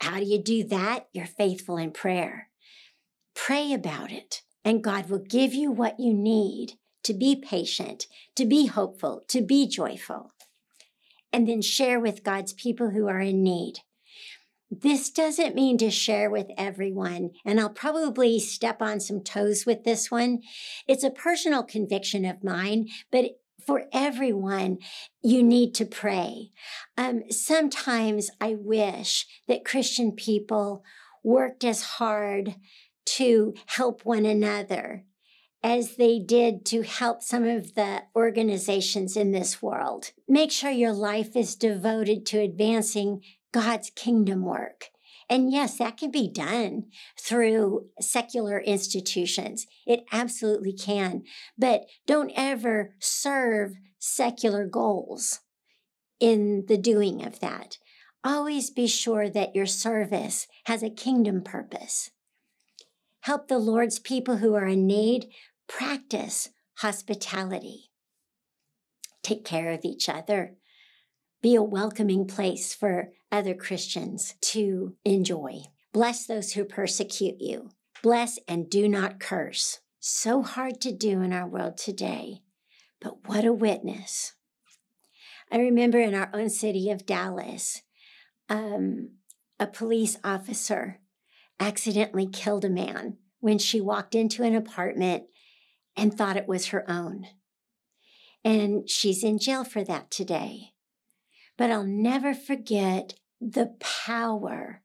How 0.00 0.18
do 0.18 0.24
you 0.24 0.42
do 0.42 0.64
that? 0.64 1.06
You're 1.12 1.26
faithful 1.26 1.76
in 1.76 1.92
prayer. 1.92 2.48
Pray 3.34 3.72
about 3.72 4.10
it, 4.10 4.42
and 4.64 4.82
God 4.82 5.08
will 5.08 5.20
give 5.20 5.54
you 5.54 5.70
what 5.70 6.00
you 6.00 6.12
need 6.12 6.72
to 7.04 7.14
be 7.14 7.36
patient, 7.36 8.06
to 8.34 8.44
be 8.44 8.66
hopeful, 8.66 9.22
to 9.28 9.40
be 9.40 9.68
joyful. 9.68 10.32
And 11.32 11.46
then 11.46 11.62
share 11.62 12.00
with 12.00 12.24
God's 12.24 12.52
people 12.52 12.90
who 12.90 13.08
are 13.08 13.20
in 13.20 13.42
need. 13.44 13.80
This 14.70 15.10
doesn't 15.10 15.56
mean 15.56 15.78
to 15.78 15.90
share 15.90 16.30
with 16.30 16.46
everyone, 16.56 17.30
and 17.44 17.58
I'll 17.58 17.70
probably 17.70 18.38
step 18.38 18.80
on 18.80 19.00
some 19.00 19.20
toes 19.20 19.66
with 19.66 19.82
this 19.82 20.10
one. 20.10 20.42
It's 20.86 21.02
a 21.02 21.10
personal 21.10 21.64
conviction 21.64 22.24
of 22.24 22.44
mine, 22.44 22.88
but 23.10 23.40
for 23.66 23.84
everyone, 23.92 24.78
you 25.22 25.42
need 25.42 25.74
to 25.74 25.84
pray. 25.84 26.50
Um, 26.96 27.24
sometimes 27.30 28.30
I 28.40 28.54
wish 28.58 29.26
that 29.48 29.64
Christian 29.64 30.12
people 30.12 30.84
worked 31.24 31.64
as 31.64 31.82
hard 31.82 32.54
to 33.04 33.54
help 33.66 34.04
one 34.04 34.24
another 34.24 35.04
as 35.62 35.96
they 35.96 36.18
did 36.18 36.64
to 36.64 36.82
help 36.82 37.22
some 37.22 37.44
of 37.44 37.74
the 37.74 38.02
organizations 38.16 39.16
in 39.16 39.32
this 39.32 39.60
world. 39.60 40.12
Make 40.26 40.50
sure 40.50 40.70
your 40.70 40.92
life 40.92 41.36
is 41.36 41.54
devoted 41.54 42.24
to 42.26 42.40
advancing 42.40 43.22
God's 43.52 43.90
kingdom 43.90 44.44
work. 44.44 44.86
And 45.28 45.52
yes, 45.52 45.78
that 45.78 45.96
can 45.96 46.10
be 46.10 46.28
done 46.28 46.86
through 47.18 47.86
secular 48.00 48.58
institutions. 48.58 49.66
It 49.86 50.04
absolutely 50.10 50.72
can. 50.72 51.22
But 51.56 51.86
don't 52.06 52.32
ever 52.34 52.94
serve 52.98 53.74
secular 53.98 54.66
goals 54.66 55.40
in 56.18 56.64
the 56.66 56.76
doing 56.76 57.24
of 57.24 57.38
that. 57.40 57.78
Always 58.24 58.70
be 58.70 58.86
sure 58.86 59.30
that 59.30 59.54
your 59.54 59.66
service 59.66 60.46
has 60.64 60.82
a 60.82 60.90
kingdom 60.90 61.42
purpose. 61.42 62.10
Help 63.20 63.48
the 63.48 63.58
Lord's 63.58 63.98
people 63.98 64.38
who 64.38 64.54
are 64.54 64.66
in 64.66 64.86
need 64.86 65.28
practice 65.68 66.50
hospitality. 66.78 67.90
Take 69.22 69.44
care 69.44 69.70
of 69.70 69.84
each 69.84 70.08
other 70.08 70.56
be 71.42 71.54
a 71.54 71.62
welcoming 71.62 72.26
place 72.26 72.74
for 72.74 73.12
other 73.32 73.54
Christians 73.54 74.34
to 74.40 74.96
enjoy. 75.04 75.62
Bless 75.92 76.26
those 76.26 76.52
who 76.52 76.64
persecute 76.64 77.40
you. 77.40 77.70
Bless 78.02 78.38
and 78.46 78.70
do 78.70 78.88
not 78.88 79.20
curse. 79.20 79.80
So 79.98 80.42
hard 80.42 80.80
to 80.82 80.92
do 80.92 81.20
in 81.20 81.32
our 81.32 81.46
world 81.46 81.76
today, 81.76 82.42
but 83.00 83.28
what 83.28 83.44
a 83.44 83.52
witness. 83.52 84.32
I 85.52 85.58
remember 85.58 85.98
in 85.98 86.14
our 86.14 86.30
own 86.32 86.48
city 86.48 86.90
of 86.90 87.06
Dallas, 87.06 87.82
um, 88.48 89.10
a 89.58 89.66
police 89.66 90.16
officer 90.24 91.00
accidentally 91.58 92.26
killed 92.26 92.64
a 92.64 92.70
man 92.70 93.18
when 93.40 93.58
she 93.58 93.80
walked 93.80 94.14
into 94.14 94.42
an 94.42 94.54
apartment 94.54 95.24
and 95.96 96.14
thought 96.14 96.36
it 96.36 96.48
was 96.48 96.68
her 96.68 96.88
own. 96.90 97.26
And 98.44 98.88
she's 98.88 99.22
in 99.22 99.38
jail 99.38 99.64
for 99.64 99.84
that 99.84 100.10
today. 100.10 100.72
But 101.60 101.70
I'll 101.70 101.84
never 101.84 102.32
forget 102.32 103.16
the 103.38 103.74
power 103.80 104.82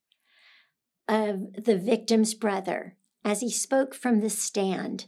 of 1.08 1.54
the 1.54 1.78
victim's 1.78 2.34
brother 2.34 2.98
as 3.24 3.40
he 3.40 3.50
spoke 3.50 3.96
from 3.96 4.20
the 4.20 4.30
stand 4.30 5.06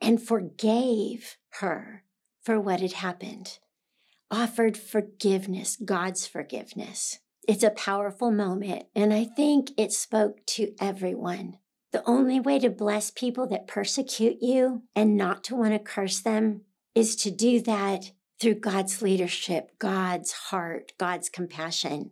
and 0.00 0.20
forgave 0.20 1.36
her 1.60 2.04
for 2.40 2.58
what 2.58 2.80
had 2.80 2.94
happened, 2.94 3.58
offered 4.30 4.78
forgiveness, 4.78 5.76
God's 5.76 6.26
forgiveness. 6.26 7.18
It's 7.46 7.62
a 7.62 7.68
powerful 7.68 8.30
moment, 8.30 8.86
and 8.96 9.12
I 9.12 9.24
think 9.24 9.72
it 9.76 9.92
spoke 9.92 10.38
to 10.46 10.72
everyone. 10.80 11.58
The 11.92 12.02
only 12.08 12.40
way 12.40 12.58
to 12.60 12.70
bless 12.70 13.10
people 13.10 13.46
that 13.48 13.66
persecute 13.66 14.38
you 14.40 14.84
and 14.96 15.18
not 15.18 15.44
to 15.44 15.54
want 15.54 15.74
to 15.74 15.78
curse 15.78 16.20
them 16.20 16.62
is 16.94 17.14
to 17.16 17.30
do 17.30 17.60
that 17.60 18.12
through 18.42 18.56
God's 18.56 19.00
leadership, 19.00 19.70
God's 19.78 20.32
heart, 20.32 20.92
God's 20.98 21.28
compassion. 21.28 22.10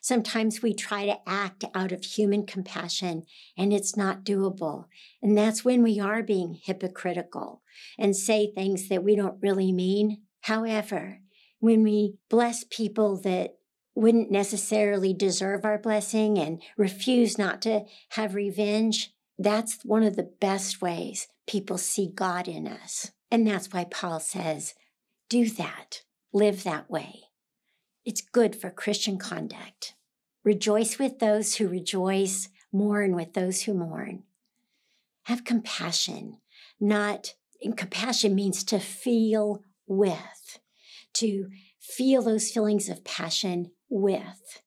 Sometimes 0.00 0.62
we 0.62 0.72
try 0.72 1.06
to 1.06 1.18
act 1.28 1.64
out 1.74 1.90
of 1.90 2.04
human 2.04 2.46
compassion 2.46 3.24
and 3.58 3.72
it's 3.72 3.96
not 3.96 4.24
doable. 4.24 4.84
And 5.20 5.36
that's 5.36 5.64
when 5.64 5.82
we 5.82 5.98
are 5.98 6.22
being 6.22 6.56
hypocritical 6.62 7.62
and 7.98 8.14
say 8.14 8.52
things 8.52 8.88
that 8.88 9.02
we 9.02 9.16
don't 9.16 9.42
really 9.42 9.72
mean. 9.72 10.22
However, 10.42 11.18
when 11.58 11.82
we 11.82 12.14
bless 12.28 12.64
people 12.70 13.20
that 13.22 13.56
wouldn't 13.96 14.30
necessarily 14.30 15.12
deserve 15.12 15.64
our 15.64 15.78
blessing 15.78 16.38
and 16.38 16.62
refuse 16.78 17.38
not 17.38 17.60
to 17.62 17.86
have 18.10 18.36
revenge, 18.36 19.12
that's 19.36 19.84
one 19.84 20.04
of 20.04 20.14
the 20.14 20.30
best 20.40 20.80
ways 20.80 21.26
people 21.48 21.76
see 21.76 22.08
God 22.08 22.46
in 22.46 22.68
us. 22.68 23.10
And 23.32 23.44
that's 23.44 23.72
why 23.72 23.84
Paul 23.84 24.20
says, 24.20 24.74
do 25.30 25.48
that, 25.48 26.02
live 26.34 26.64
that 26.64 26.90
way. 26.90 27.20
It's 28.04 28.20
good 28.20 28.54
for 28.54 28.70
Christian 28.70 29.16
conduct. 29.16 29.94
Rejoice 30.44 30.98
with 30.98 31.20
those 31.20 31.54
who 31.54 31.68
rejoice, 31.68 32.48
mourn 32.72 33.14
with 33.14 33.32
those 33.32 33.62
who 33.62 33.72
mourn. 33.72 34.24
Have 35.24 35.44
compassion, 35.44 36.38
not, 36.80 37.34
and 37.62 37.76
compassion 37.76 38.34
means 38.34 38.64
to 38.64 38.80
feel 38.80 39.62
with, 39.86 40.58
to 41.14 41.48
feel 41.78 42.22
those 42.22 42.50
feelings 42.50 42.88
of 42.88 43.04
passion 43.04 43.70
with. 43.88 44.62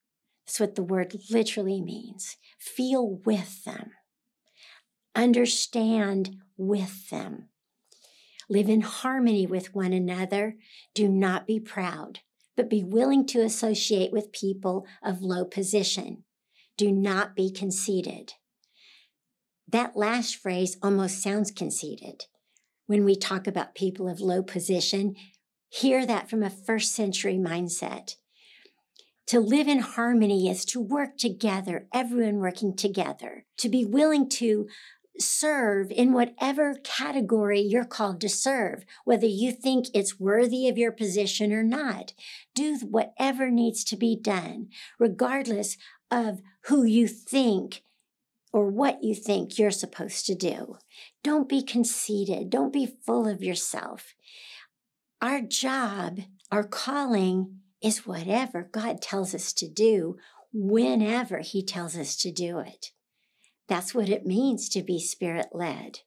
That's 0.45 0.59
what 0.59 0.75
the 0.75 0.83
word 0.83 1.15
literally 1.29 1.81
means. 1.81 2.37
Feel 2.57 3.19
with 3.25 3.65
them. 3.65 3.91
Understand 5.15 6.37
with 6.55 7.09
them. 7.09 7.49
Live 8.49 8.69
in 8.69 8.81
harmony 8.81 9.45
with 9.45 9.73
one 9.73 9.93
another. 9.93 10.55
Do 10.93 11.07
not 11.07 11.47
be 11.47 11.59
proud, 11.59 12.19
but 12.55 12.69
be 12.69 12.83
willing 12.83 13.25
to 13.27 13.41
associate 13.41 14.11
with 14.11 14.31
people 14.31 14.85
of 15.03 15.21
low 15.21 15.45
position. 15.45 16.23
Do 16.77 16.91
not 16.91 17.35
be 17.35 17.51
conceited. 17.51 18.33
That 19.67 19.95
last 19.95 20.35
phrase 20.35 20.77
almost 20.81 21.21
sounds 21.21 21.51
conceited. 21.51 22.25
When 22.85 23.05
we 23.05 23.15
talk 23.15 23.47
about 23.47 23.75
people 23.75 24.09
of 24.09 24.19
low 24.19 24.43
position, 24.43 25.15
hear 25.69 26.05
that 26.05 26.29
from 26.29 26.43
a 26.43 26.49
first 26.49 26.93
century 26.93 27.37
mindset. 27.37 28.15
To 29.27 29.39
live 29.39 29.67
in 29.67 29.79
harmony 29.79 30.49
is 30.49 30.65
to 30.65 30.81
work 30.81 31.17
together, 31.17 31.87
everyone 31.93 32.37
working 32.37 32.75
together, 32.75 33.45
to 33.57 33.69
be 33.69 33.85
willing 33.85 34.29
to 34.29 34.67
serve 35.19 35.91
in 35.91 36.13
whatever 36.13 36.75
category 36.83 37.59
you're 37.59 37.85
called 37.85 38.19
to 38.21 38.29
serve, 38.29 38.83
whether 39.05 39.27
you 39.27 39.51
think 39.51 39.87
it's 39.93 40.19
worthy 40.19 40.67
of 40.67 40.77
your 40.77 40.91
position 40.91 41.53
or 41.53 41.63
not. 41.63 42.13
Do 42.55 42.77
whatever 42.79 43.49
needs 43.49 43.83
to 43.85 43.95
be 43.95 44.15
done, 44.19 44.69
regardless 44.99 45.77
of 46.09 46.41
who 46.65 46.83
you 46.83 47.07
think 47.07 47.83
or 48.51 48.67
what 48.67 49.03
you 49.03 49.15
think 49.15 49.57
you're 49.57 49.71
supposed 49.71 50.25
to 50.27 50.35
do. 50.35 50.77
Don't 51.23 51.49
be 51.49 51.63
conceited. 51.63 52.49
Don't 52.49 52.73
be 52.73 52.95
full 53.05 53.27
of 53.27 53.43
yourself. 53.43 54.13
Our 55.21 55.41
job, 55.41 56.19
our 56.51 56.63
calling 56.63 57.59
is 57.81 58.05
whatever 58.05 58.69
God 58.71 59.01
tells 59.01 59.33
us 59.33 59.53
to 59.53 59.67
do 59.67 60.17
whenever 60.53 61.39
He 61.39 61.63
tells 61.63 61.97
us 61.97 62.15
to 62.17 62.31
do 62.31 62.59
it. 62.59 62.91
That's 63.67 63.95
what 63.95 64.09
it 64.09 64.25
means 64.25 64.69
to 64.69 64.83
be 64.83 64.99
spirit 64.99 65.49
led. 65.53 65.99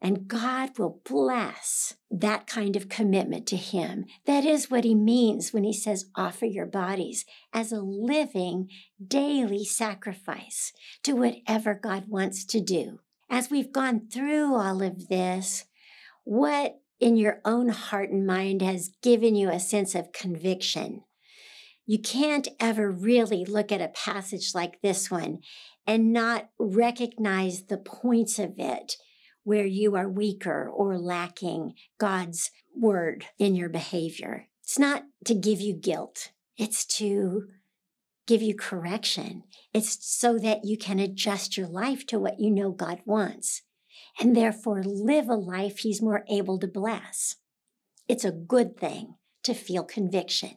And 0.00 0.28
God 0.28 0.78
will 0.78 1.00
bless 1.08 1.94
that 2.10 2.46
kind 2.46 2.76
of 2.76 2.88
commitment 2.88 3.46
to 3.48 3.56
Him. 3.56 4.04
That 4.26 4.44
is 4.44 4.70
what 4.70 4.84
He 4.84 4.94
means 4.94 5.52
when 5.52 5.64
He 5.64 5.72
says, 5.72 6.10
offer 6.14 6.46
your 6.46 6.66
bodies 6.66 7.24
as 7.52 7.72
a 7.72 7.80
living, 7.80 8.68
daily 9.04 9.64
sacrifice 9.64 10.72
to 11.02 11.14
whatever 11.14 11.74
God 11.74 12.04
wants 12.08 12.44
to 12.46 12.60
do. 12.60 13.00
As 13.30 13.50
we've 13.50 13.72
gone 13.72 14.08
through 14.12 14.54
all 14.54 14.82
of 14.82 15.08
this, 15.08 15.64
what 16.24 16.80
in 17.00 17.16
your 17.16 17.40
own 17.44 17.68
heart 17.68 18.10
and 18.10 18.26
mind 18.26 18.62
has 18.62 18.90
given 19.02 19.34
you 19.34 19.50
a 19.50 19.60
sense 19.60 19.94
of 19.94 20.12
conviction. 20.12 21.02
You 21.86 22.00
can't 22.00 22.48
ever 22.58 22.90
really 22.90 23.44
look 23.44 23.70
at 23.70 23.80
a 23.80 23.88
passage 23.88 24.54
like 24.54 24.82
this 24.82 25.10
one 25.10 25.38
and 25.86 26.12
not 26.12 26.48
recognize 26.58 27.64
the 27.64 27.78
points 27.78 28.40
of 28.40 28.54
it 28.58 28.96
where 29.44 29.66
you 29.66 29.94
are 29.94 30.08
weaker 30.08 30.68
or 30.68 30.98
lacking 30.98 31.74
God's 31.98 32.50
word 32.74 33.26
in 33.38 33.54
your 33.54 33.68
behavior. 33.68 34.48
It's 34.64 34.80
not 34.80 35.04
to 35.26 35.34
give 35.34 35.60
you 35.60 35.74
guilt. 35.74 36.32
It's 36.56 36.84
to 36.96 37.46
give 38.26 38.42
you 38.42 38.56
correction. 38.56 39.44
It's 39.72 40.04
so 40.04 40.38
that 40.38 40.64
you 40.64 40.76
can 40.76 40.98
adjust 40.98 41.56
your 41.56 41.68
life 41.68 42.04
to 42.08 42.18
what 42.18 42.40
you 42.40 42.50
know 42.50 42.72
God 42.72 42.98
wants 43.04 43.62
and 44.18 44.34
therefore 44.34 44.82
live 44.82 45.28
a 45.28 45.34
life 45.34 45.78
he's 45.78 46.02
more 46.02 46.24
able 46.28 46.58
to 46.58 46.66
bless. 46.66 47.36
It's 48.08 48.24
a 48.24 48.32
good 48.32 48.76
thing 48.76 49.14
to 49.44 49.54
feel 49.54 49.84
conviction. 49.84 50.56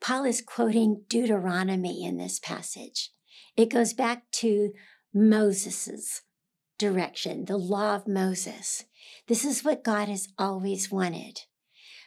Paul 0.00 0.24
is 0.24 0.40
quoting 0.40 1.02
Deuteronomy 1.08 2.04
in 2.04 2.16
this 2.16 2.38
passage. 2.38 3.10
It 3.56 3.70
goes 3.70 3.92
back 3.92 4.30
to 4.32 4.72
Moses's 5.12 6.22
direction, 6.78 7.44
the 7.46 7.56
law 7.56 7.96
of 7.96 8.06
Moses. 8.06 8.84
This 9.26 9.44
is 9.44 9.64
what 9.64 9.84
God 9.84 10.08
has 10.08 10.28
always 10.38 10.90
wanted. 10.90 11.40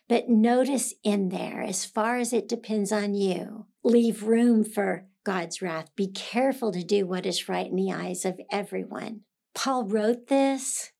But 0.07 0.29
notice 0.29 0.93
in 1.03 1.29
there, 1.29 1.61
as 1.61 1.85
far 1.85 2.17
as 2.17 2.33
it 2.33 2.47
depends 2.47 2.91
on 2.91 3.13
you, 3.13 3.67
leave 3.83 4.23
room 4.23 4.63
for 4.63 5.07
God's 5.23 5.61
wrath. 5.61 5.89
Be 5.95 6.07
careful 6.07 6.71
to 6.71 6.83
do 6.83 7.05
what 7.05 7.25
is 7.25 7.47
right 7.47 7.67
in 7.67 7.75
the 7.75 7.91
eyes 7.91 8.25
of 8.25 8.39
everyone. 8.51 9.21
Paul 9.53 9.85
wrote 9.85 10.27
this 10.27 10.91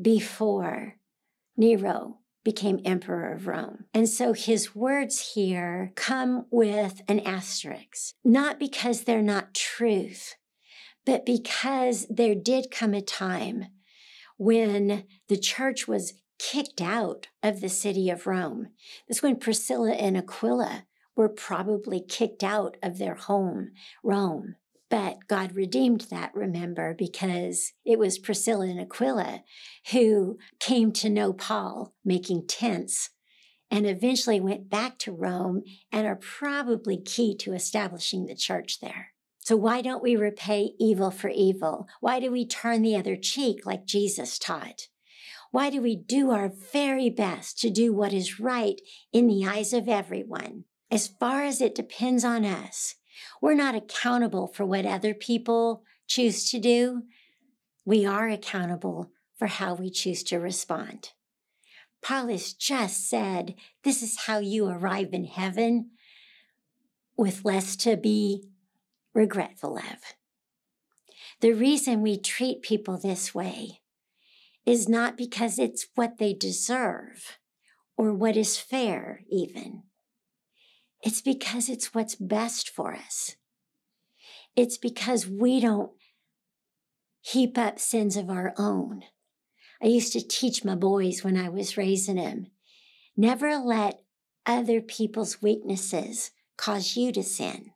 before 0.00 0.96
Nero 1.56 2.18
became 2.48 2.80
emperor 2.82 3.30
of 3.34 3.46
Rome. 3.46 3.84
And 3.92 4.08
so 4.08 4.32
his 4.32 4.74
words 4.74 5.34
here 5.34 5.92
come 5.96 6.46
with 6.50 7.02
an 7.06 7.20
asterisk, 7.20 8.14
not 8.24 8.58
because 8.58 9.02
they're 9.02 9.20
not 9.20 9.52
truth, 9.52 10.34
but 11.04 11.26
because 11.26 12.06
there 12.08 12.34
did 12.34 12.70
come 12.70 12.94
a 12.94 13.02
time 13.02 13.66
when 14.38 15.04
the 15.28 15.36
church 15.36 15.86
was 15.86 16.14
kicked 16.38 16.80
out 16.80 17.26
of 17.42 17.60
the 17.60 17.68
city 17.68 18.08
of 18.08 18.26
Rome. 18.26 18.68
This 19.08 19.22
when 19.22 19.36
Priscilla 19.36 19.92
and 19.92 20.16
Aquila 20.16 20.86
were 21.14 21.28
probably 21.28 22.00
kicked 22.00 22.42
out 22.42 22.78
of 22.82 22.96
their 22.96 23.16
home, 23.16 23.72
Rome. 24.02 24.56
But 24.90 25.28
God 25.28 25.54
redeemed 25.54 26.06
that, 26.10 26.34
remember, 26.34 26.94
because 26.96 27.72
it 27.84 27.98
was 27.98 28.18
Priscilla 28.18 28.66
and 28.66 28.80
Aquila 28.80 29.42
who 29.92 30.38
came 30.60 30.92
to 30.92 31.10
know 31.10 31.32
Paul 31.32 31.94
making 32.04 32.46
tents 32.46 33.10
and 33.70 33.86
eventually 33.86 34.40
went 34.40 34.70
back 34.70 34.98
to 35.00 35.12
Rome 35.12 35.62
and 35.92 36.06
are 36.06 36.16
probably 36.16 36.96
key 36.96 37.36
to 37.38 37.52
establishing 37.52 38.26
the 38.26 38.34
church 38.34 38.80
there. 38.80 39.08
So, 39.40 39.56
why 39.56 39.82
don't 39.82 40.02
we 40.02 40.16
repay 40.16 40.72
evil 40.78 41.10
for 41.10 41.28
evil? 41.28 41.86
Why 42.00 42.18
do 42.20 42.30
we 42.30 42.46
turn 42.46 42.82
the 42.82 42.96
other 42.96 43.16
cheek 43.16 43.66
like 43.66 43.84
Jesus 43.84 44.38
taught? 44.38 44.88
Why 45.50 45.70
do 45.70 45.80
we 45.80 45.96
do 45.96 46.30
our 46.30 46.48
very 46.48 47.08
best 47.08 47.58
to 47.60 47.70
do 47.70 47.92
what 47.92 48.12
is 48.12 48.40
right 48.40 48.80
in 49.12 49.26
the 49.26 49.46
eyes 49.46 49.72
of 49.72 49.88
everyone? 49.88 50.64
as 50.90 51.06
far 51.06 51.42
as 51.42 51.60
it 51.60 51.74
depends 51.74 52.24
on 52.24 52.44
us, 52.44 52.94
we're 53.40 53.54
not 53.54 53.74
accountable 53.74 54.46
for 54.46 54.64
what 54.64 54.86
other 54.86 55.14
people 55.14 55.82
choose 56.06 56.50
to 56.50 56.58
do. 56.58 57.04
We 57.84 58.04
are 58.04 58.28
accountable 58.28 59.10
for 59.36 59.46
how 59.46 59.74
we 59.74 59.90
choose 59.90 60.22
to 60.24 60.38
respond. 60.38 61.12
Paul 62.02 62.28
has 62.28 62.52
just 62.52 63.08
said, 63.08 63.54
This 63.82 64.02
is 64.02 64.20
how 64.26 64.38
you 64.38 64.66
arrive 64.66 65.10
in 65.12 65.24
heaven. 65.24 65.90
with 67.16 67.44
less 67.44 67.74
to 67.74 67.96
be 67.96 68.44
regretful 69.12 69.76
of. 69.76 70.14
The 71.40 71.52
reason 71.52 72.00
we 72.00 72.16
treat 72.16 72.62
people 72.62 72.96
this 72.96 73.34
way 73.34 73.80
is 74.64 74.88
not 74.88 75.16
because 75.16 75.58
it's 75.58 75.88
what 75.96 76.18
they 76.18 76.32
deserve 76.32 77.38
or 77.96 78.14
what 78.14 78.36
is 78.36 78.56
fair, 78.56 79.22
even. 79.28 79.82
It's 81.02 81.20
because 81.20 81.68
it's 81.68 81.94
what's 81.94 82.14
best 82.16 82.68
for 82.68 82.94
us. 82.94 83.36
It's 84.56 84.76
because 84.76 85.26
we 85.26 85.60
don't 85.60 85.92
heap 87.20 87.56
up 87.56 87.78
sins 87.78 88.16
of 88.16 88.30
our 88.30 88.54
own. 88.58 89.02
I 89.82 89.86
used 89.86 90.12
to 90.14 90.26
teach 90.26 90.64
my 90.64 90.74
boys 90.74 91.22
when 91.22 91.36
I 91.36 91.48
was 91.48 91.76
raising 91.76 92.16
them 92.16 92.48
never 93.16 93.56
let 93.56 94.00
other 94.46 94.80
people's 94.80 95.42
weaknesses 95.42 96.30
cause 96.56 96.96
you 96.96 97.12
to 97.12 97.22
sin. 97.22 97.72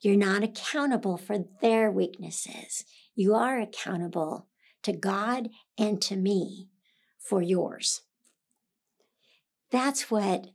You're 0.00 0.16
not 0.16 0.42
accountable 0.42 1.16
for 1.16 1.38
their 1.60 1.90
weaknesses. 1.90 2.84
You 3.14 3.34
are 3.34 3.60
accountable 3.60 4.48
to 4.82 4.92
God 4.92 5.48
and 5.78 6.02
to 6.02 6.16
me 6.16 6.68
for 7.18 7.40
yours. 7.40 8.02
That's 9.70 10.10
what 10.10 10.48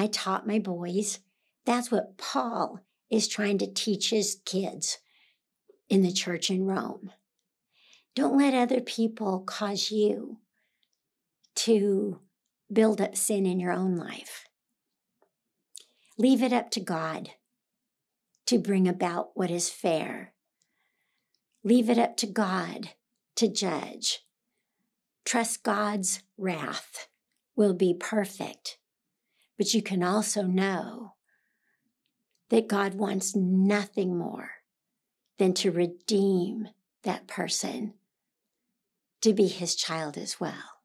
I 0.00 0.06
taught 0.06 0.46
my 0.46 0.58
boys. 0.58 1.18
That's 1.66 1.90
what 1.90 2.16
Paul 2.16 2.80
is 3.10 3.28
trying 3.28 3.58
to 3.58 3.70
teach 3.70 4.08
his 4.08 4.40
kids 4.46 4.96
in 5.90 6.00
the 6.00 6.10
church 6.10 6.48
in 6.48 6.64
Rome. 6.64 7.10
Don't 8.14 8.38
let 8.38 8.54
other 8.54 8.80
people 8.80 9.40
cause 9.40 9.90
you 9.90 10.38
to 11.56 12.18
build 12.72 12.98
up 12.98 13.14
sin 13.14 13.44
in 13.44 13.60
your 13.60 13.72
own 13.72 13.94
life. 13.94 14.46
Leave 16.16 16.42
it 16.42 16.54
up 16.54 16.70
to 16.70 16.80
God 16.80 17.32
to 18.46 18.58
bring 18.58 18.88
about 18.88 19.32
what 19.34 19.50
is 19.50 19.68
fair. 19.68 20.32
Leave 21.62 21.90
it 21.90 21.98
up 21.98 22.16
to 22.16 22.26
God 22.26 22.88
to 23.36 23.48
judge. 23.48 24.20
Trust 25.26 25.62
God's 25.62 26.22
wrath 26.38 27.08
will 27.54 27.74
be 27.74 27.92
perfect. 27.92 28.78
But 29.60 29.74
you 29.74 29.82
can 29.82 30.02
also 30.02 30.44
know 30.44 31.16
that 32.48 32.66
God 32.66 32.94
wants 32.94 33.36
nothing 33.36 34.16
more 34.16 34.52
than 35.36 35.52
to 35.52 35.70
redeem 35.70 36.68
that 37.02 37.26
person 37.26 37.92
to 39.20 39.34
be 39.34 39.48
his 39.48 39.74
child 39.74 40.16
as 40.16 40.40
well. 40.40 40.80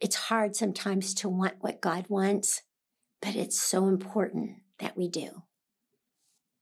It's 0.00 0.16
hard 0.16 0.54
sometimes 0.54 1.14
to 1.14 1.30
want 1.30 1.54
what 1.60 1.80
God 1.80 2.10
wants, 2.10 2.60
but 3.22 3.34
it's 3.36 3.58
so 3.58 3.86
important 3.86 4.56
that 4.78 4.98
we 4.98 5.08
do. 5.08 5.44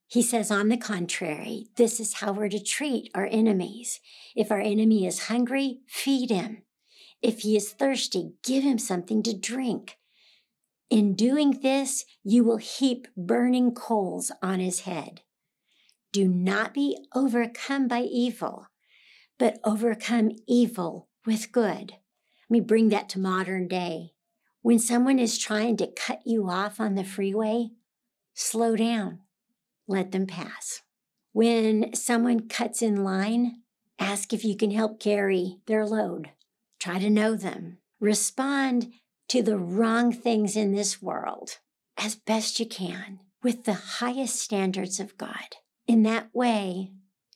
He 0.07 0.21
says, 0.21 0.49
on 0.49 0.69
the 0.69 0.77
contrary, 0.77 1.67
this 1.75 1.99
is 1.99 2.13
how 2.13 2.31
we're 2.31 2.47
to 2.47 2.63
treat 2.63 3.11
our 3.13 3.27
enemies. 3.29 3.99
If 4.33 4.49
our 4.49 4.61
enemy 4.61 5.05
is 5.05 5.23
hungry, 5.23 5.81
feed 5.89 6.29
him. 6.29 6.61
If 7.21 7.39
he 7.39 7.57
is 7.57 7.73
thirsty, 7.73 8.35
give 8.45 8.63
him 8.63 8.77
something 8.77 9.21
to 9.23 9.37
drink. 9.37 9.97
In 10.89 11.15
doing 11.15 11.59
this, 11.61 12.05
you 12.23 12.43
will 12.43 12.57
heap 12.57 13.07
burning 13.17 13.73
coals 13.73 14.31
on 14.41 14.59
his 14.59 14.81
head. 14.81 15.21
Do 16.11 16.27
not 16.27 16.73
be 16.73 16.97
overcome 17.13 17.87
by 17.87 18.01
evil, 18.01 18.67
but 19.37 19.59
overcome 19.63 20.31
evil 20.47 21.09
with 21.25 21.51
good. 21.51 21.91
Let 21.91 22.51
me 22.51 22.59
bring 22.61 22.89
that 22.89 23.09
to 23.09 23.19
modern 23.19 23.67
day. 23.67 24.11
When 24.61 24.79
someone 24.79 25.19
is 25.19 25.37
trying 25.37 25.77
to 25.77 25.91
cut 25.91 26.21
you 26.25 26.49
off 26.49 26.79
on 26.79 26.95
the 26.95 27.03
freeway, 27.03 27.69
slow 28.33 28.75
down, 28.75 29.19
let 29.87 30.11
them 30.11 30.27
pass. 30.27 30.81
When 31.33 31.93
someone 31.93 32.47
cuts 32.47 32.81
in 32.81 33.03
line, 33.03 33.61
ask 33.99 34.31
if 34.31 34.45
you 34.45 34.55
can 34.55 34.71
help 34.71 34.99
carry 34.99 35.57
their 35.65 35.85
load. 35.85 36.31
Try 36.79 36.99
to 36.99 37.09
know 37.09 37.35
them. 37.35 37.79
Respond 37.99 38.93
to 39.29 39.41
the 39.41 39.57
wrong 39.57 40.11
things 40.11 40.55
in 40.55 40.73
this 40.73 41.01
world 41.01 41.59
as 41.97 42.15
best 42.15 42.59
you 42.59 42.65
can 42.65 43.19
with 43.41 43.63
the 43.63 43.73
highest 43.73 44.37
standards 44.37 44.99
of 44.99 45.17
God. 45.17 45.57
In 45.87 46.03
that 46.03 46.29
way, 46.33 46.91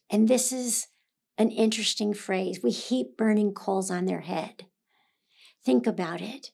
and 0.10 0.28
this 0.28 0.52
is 0.52 0.88
an 1.38 1.49
interesting 1.49 2.13
phrase, 2.13 2.60
we 2.62 2.71
heap 2.71 3.15
burning 3.15 3.54
coals 3.54 3.89
on 3.89 4.06
their 4.06 4.21
head. 4.21 4.65
Think 5.63 5.88
about 5.88 6.21
it. 6.21 6.52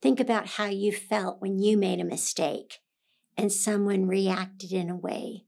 Think 0.00 0.20
about 0.20 0.46
how 0.46 0.66
you 0.66 0.92
felt 0.92 1.40
when 1.40 1.58
you 1.58 1.76
made 1.76 2.00
a 2.00 2.04
mistake 2.04 2.80
and 3.36 3.50
someone 3.50 4.06
reacted 4.06 4.72
in 4.72 4.90
a 4.90 4.96
way 4.96 5.46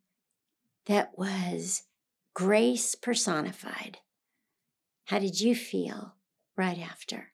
that 0.86 1.16
was 1.16 1.82
grace 2.34 2.94
personified. 2.94 3.98
How 5.04 5.18
did 5.18 5.40
you 5.40 5.54
feel 5.54 6.14
right 6.56 6.78
after? 6.78 7.32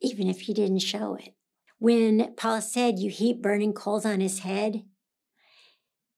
Even 0.00 0.28
if 0.28 0.48
you 0.48 0.54
didn't 0.54 0.80
show 0.80 1.14
it. 1.14 1.34
When 1.78 2.34
Paul 2.34 2.60
said, 2.60 2.98
You 2.98 3.10
heap 3.10 3.42
burning 3.42 3.72
coals 3.72 4.04
on 4.06 4.20
his 4.20 4.40
head, 4.40 4.84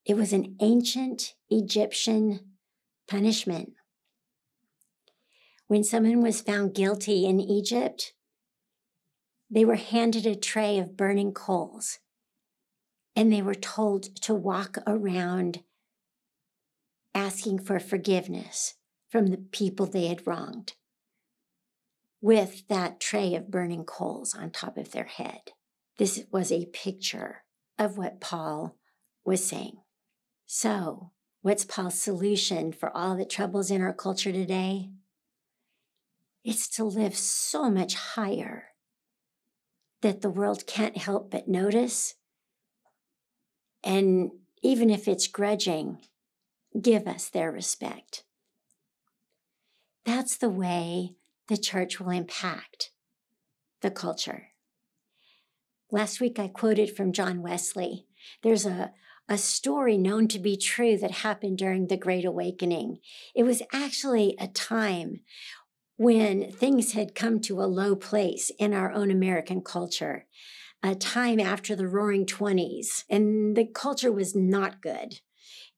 it 0.04 0.16
was 0.16 0.32
an 0.32 0.56
ancient 0.60 1.34
Egyptian 1.50 2.40
punishment. 3.08 3.72
When 5.66 5.82
someone 5.82 6.22
was 6.22 6.40
found 6.40 6.74
guilty 6.74 7.26
in 7.26 7.40
Egypt, 7.40 8.12
they 9.50 9.64
were 9.64 9.76
handed 9.76 10.26
a 10.26 10.36
tray 10.36 10.78
of 10.78 10.96
burning 10.96 11.32
coals 11.32 11.98
and 13.16 13.32
they 13.32 13.42
were 13.42 13.54
told 13.54 14.14
to 14.22 14.34
walk 14.34 14.76
around 14.86 15.62
asking 17.14 17.58
for 17.58 17.80
forgiveness 17.80 18.74
from 19.08 19.28
the 19.28 19.38
people 19.38 19.86
they 19.86 20.06
had 20.06 20.26
wronged 20.26 20.74
with 22.26 22.66
that 22.66 22.98
tray 22.98 23.36
of 23.36 23.52
burning 23.52 23.84
coals 23.84 24.34
on 24.34 24.50
top 24.50 24.76
of 24.76 24.90
their 24.90 25.04
head. 25.04 25.52
This 25.96 26.24
was 26.32 26.50
a 26.50 26.66
picture 26.66 27.44
of 27.78 27.96
what 27.96 28.20
Paul 28.20 28.76
was 29.24 29.46
saying. 29.46 29.76
So, 30.44 31.12
what's 31.42 31.64
Paul's 31.64 32.00
solution 32.02 32.72
for 32.72 32.90
all 32.96 33.16
the 33.16 33.24
troubles 33.24 33.70
in 33.70 33.80
our 33.80 33.92
culture 33.92 34.32
today? 34.32 34.90
It's 36.42 36.66
to 36.70 36.82
live 36.82 37.16
so 37.16 37.70
much 37.70 37.94
higher 37.94 38.70
that 40.00 40.20
the 40.20 40.30
world 40.30 40.66
can't 40.66 40.96
help 40.96 41.30
but 41.30 41.46
notice. 41.46 42.16
And 43.84 44.32
even 44.64 44.90
if 44.90 45.06
it's 45.06 45.28
grudging, 45.28 45.98
give 46.82 47.06
us 47.06 47.28
their 47.28 47.52
respect. 47.52 48.24
That's 50.04 50.36
the 50.36 50.50
way 50.50 51.14
the 51.48 51.56
church 51.56 52.00
will 52.00 52.11
impact 52.11 52.90
the 53.82 53.90
culture. 53.90 54.48
Last 55.90 56.20
week, 56.20 56.38
I 56.38 56.48
quoted 56.48 56.96
from 56.96 57.12
John 57.12 57.42
Wesley. 57.42 58.06
There's 58.42 58.66
a, 58.66 58.92
a 59.28 59.38
story 59.38 59.96
known 59.96 60.26
to 60.28 60.38
be 60.38 60.56
true 60.56 60.98
that 60.98 61.11
happened 61.11 61.59
during 61.59 61.87
the 61.87 61.96
Great 61.96 62.24
Awakening. 62.24 62.98
It 63.35 63.44
was 63.44 63.62
actually 63.72 64.35
a 64.40 64.48
time 64.48 65.20
when 65.96 66.50
things 66.50 66.92
had 66.92 67.14
come 67.14 67.40
to 67.40 67.61
a 67.61 67.64
low 67.64 67.94
place 67.96 68.50
in 68.59 68.74
our 68.74 68.92
own 68.92 69.11
American 69.11 69.62
culture, 69.62 70.26
a 70.82 70.94
time 70.94 71.40
after 71.40 71.74
the 71.74 71.88
roaring 71.88 72.26
20s, 72.26 73.04
and 73.09 73.56
the 73.56 73.64
culture 73.64 74.12
was 74.12 74.35
not 74.35 74.82
good. 74.82 75.20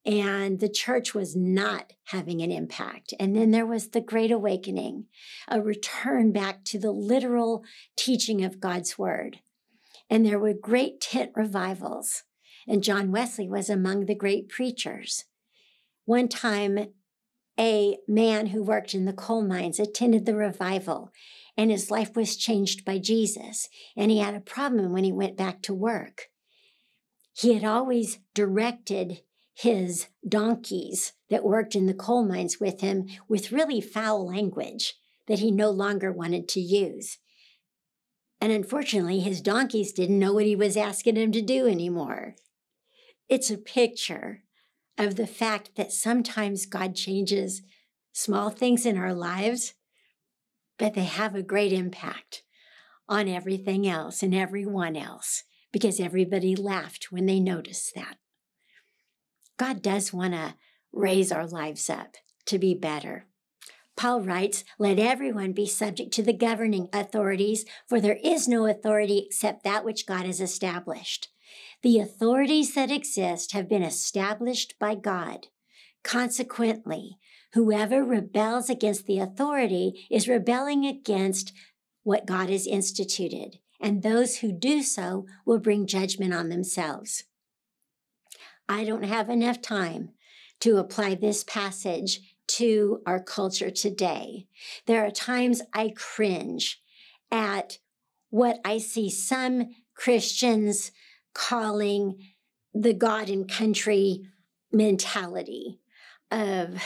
And 0.08 0.58
the 0.58 0.70
church 0.70 1.14
was 1.14 1.36
not 1.36 1.92
having 2.04 2.40
an 2.40 2.50
impact. 2.50 3.12
And 3.20 3.36
then 3.36 3.50
there 3.50 3.66
was 3.66 3.88
the 3.88 4.00
Great 4.00 4.30
Awakening, 4.30 5.04
a 5.46 5.60
return 5.60 6.32
back 6.32 6.64
to 6.64 6.78
the 6.78 6.92
literal 6.92 7.62
teaching 7.94 8.42
of 8.42 8.58
God's 8.58 8.96
Word. 8.96 9.40
And 10.08 10.24
there 10.24 10.38
were 10.38 10.54
great 10.54 11.02
tent 11.02 11.32
revivals. 11.36 12.22
And 12.66 12.82
John 12.82 13.12
Wesley 13.12 13.50
was 13.50 13.68
among 13.68 14.06
the 14.06 14.14
great 14.14 14.48
preachers. 14.48 15.26
One 16.06 16.28
time, 16.28 16.88
a 17.60 17.98
man 18.08 18.46
who 18.46 18.62
worked 18.62 18.94
in 18.94 19.04
the 19.04 19.12
coal 19.12 19.42
mines 19.42 19.78
attended 19.78 20.24
the 20.24 20.36
revival 20.36 21.12
and 21.54 21.70
his 21.70 21.90
life 21.90 22.16
was 22.16 22.36
changed 22.36 22.82
by 22.84 22.98
Jesus. 22.98 23.68
And 23.94 24.10
he 24.10 24.20
had 24.20 24.34
a 24.34 24.40
problem 24.40 24.92
when 24.92 25.04
he 25.04 25.12
went 25.12 25.36
back 25.36 25.60
to 25.62 25.74
work. 25.74 26.28
He 27.34 27.52
had 27.52 27.64
always 27.64 28.20
directed 28.32 29.20
his 29.58 30.06
donkeys 30.26 31.14
that 31.30 31.42
worked 31.42 31.74
in 31.74 31.86
the 31.86 31.94
coal 31.94 32.24
mines 32.24 32.60
with 32.60 32.80
him 32.80 33.08
with 33.26 33.50
really 33.50 33.80
foul 33.80 34.24
language 34.24 34.94
that 35.26 35.40
he 35.40 35.50
no 35.50 35.68
longer 35.68 36.12
wanted 36.12 36.48
to 36.48 36.60
use. 36.60 37.18
And 38.40 38.52
unfortunately, 38.52 39.18
his 39.18 39.40
donkeys 39.40 39.92
didn't 39.92 40.20
know 40.20 40.32
what 40.32 40.46
he 40.46 40.54
was 40.54 40.76
asking 40.76 41.16
them 41.16 41.32
to 41.32 41.42
do 41.42 41.66
anymore. 41.66 42.36
It's 43.28 43.50
a 43.50 43.58
picture 43.58 44.44
of 44.96 45.16
the 45.16 45.26
fact 45.26 45.70
that 45.74 45.90
sometimes 45.90 46.64
God 46.64 46.94
changes 46.94 47.62
small 48.12 48.50
things 48.50 48.86
in 48.86 48.96
our 48.96 49.12
lives, 49.12 49.74
but 50.78 50.94
they 50.94 51.04
have 51.04 51.34
a 51.34 51.42
great 51.42 51.72
impact 51.72 52.44
on 53.08 53.26
everything 53.26 53.88
else 53.88 54.22
and 54.22 54.36
everyone 54.36 54.94
else 54.94 55.42
because 55.72 55.98
everybody 55.98 56.54
laughed 56.54 57.10
when 57.10 57.26
they 57.26 57.40
noticed 57.40 57.96
that. 57.96 58.18
God 59.58 59.82
does 59.82 60.12
want 60.12 60.32
to 60.32 60.54
raise 60.92 61.30
our 61.30 61.46
lives 61.46 61.90
up 61.90 62.16
to 62.46 62.58
be 62.58 62.74
better. 62.74 63.26
Paul 63.96 64.22
writes, 64.22 64.62
Let 64.78 65.00
everyone 65.00 65.52
be 65.52 65.66
subject 65.66 66.12
to 66.12 66.22
the 66.22 66.32
governing 66.32 66.88
authorities, 66.92 67.64
for 67.88 68.00
there 68.00 68.18
is 68.22 68.46
no 68.46 68.66
authority 68.66 69.18
except 69.26 69.64
that 69.64 69.84
which 69.84 70.06
God 70.06 70.24
has 70.24 70.40
established. 70.40 71.28
The 71.82 71.98
authorities 71.98 72.74
that 72.74 72.92
exist 72.92 73.52
have 73.52 73.68
been 73.68 73.82
established 73.82 74.74
by 74.78 74.94
God. 74.94 75.48
Consequently, 76.04 77.18
whoever 77.54 78.04
rebels 78.04 78.70
against 78.70 79.06
the 79.06 79.18
authority 79.18 80.06
is 80.10 80.28
rebelling 80.28 80.86
against 80.86 81.52
what 82.04 82.26
God 82.26 82.50
has 82.50 82.68
instituted, 82.68 83.58
and 83.80 84.02
those 84.02 84.38
who 84.38 84.52
do 84.52 84.82
so 84.82 85.26
will 85.44 85.58
bring 85.58 85.86
judgment 85.86 86.32
on 86.32 86.48
themselves. 86.48 87.24
I 88.68 88.84
don't 88.84 89.04
have 89.04 89.30
enough 89.30 89.62
time 89.62 90.10
to 90.60 90.76
apply 90.76 91.14
this 91.14 91.44
passage 91.44 92.20
to 92.48 93.00
our 93.06 93.22
culture 93.22 93.70
today. 93.70 94.46
There 94.86 95.04
are 95.04 95.10
times 95.10 95.62
I 95.72 95.92
cringe 95.94 96.80
at 97.30 97.78
what 98.30 98.58
I 98.64 98.78
see 98.78 99.10
some 99.10 99.70
Christians 99.94 100.92
calling 101.34 102.18
the 102.74 102.92
God 102.92 103.28
and 103.28 103.48
country 103.48 104.22
mentality 104.72 105.80
of 106.30 106.82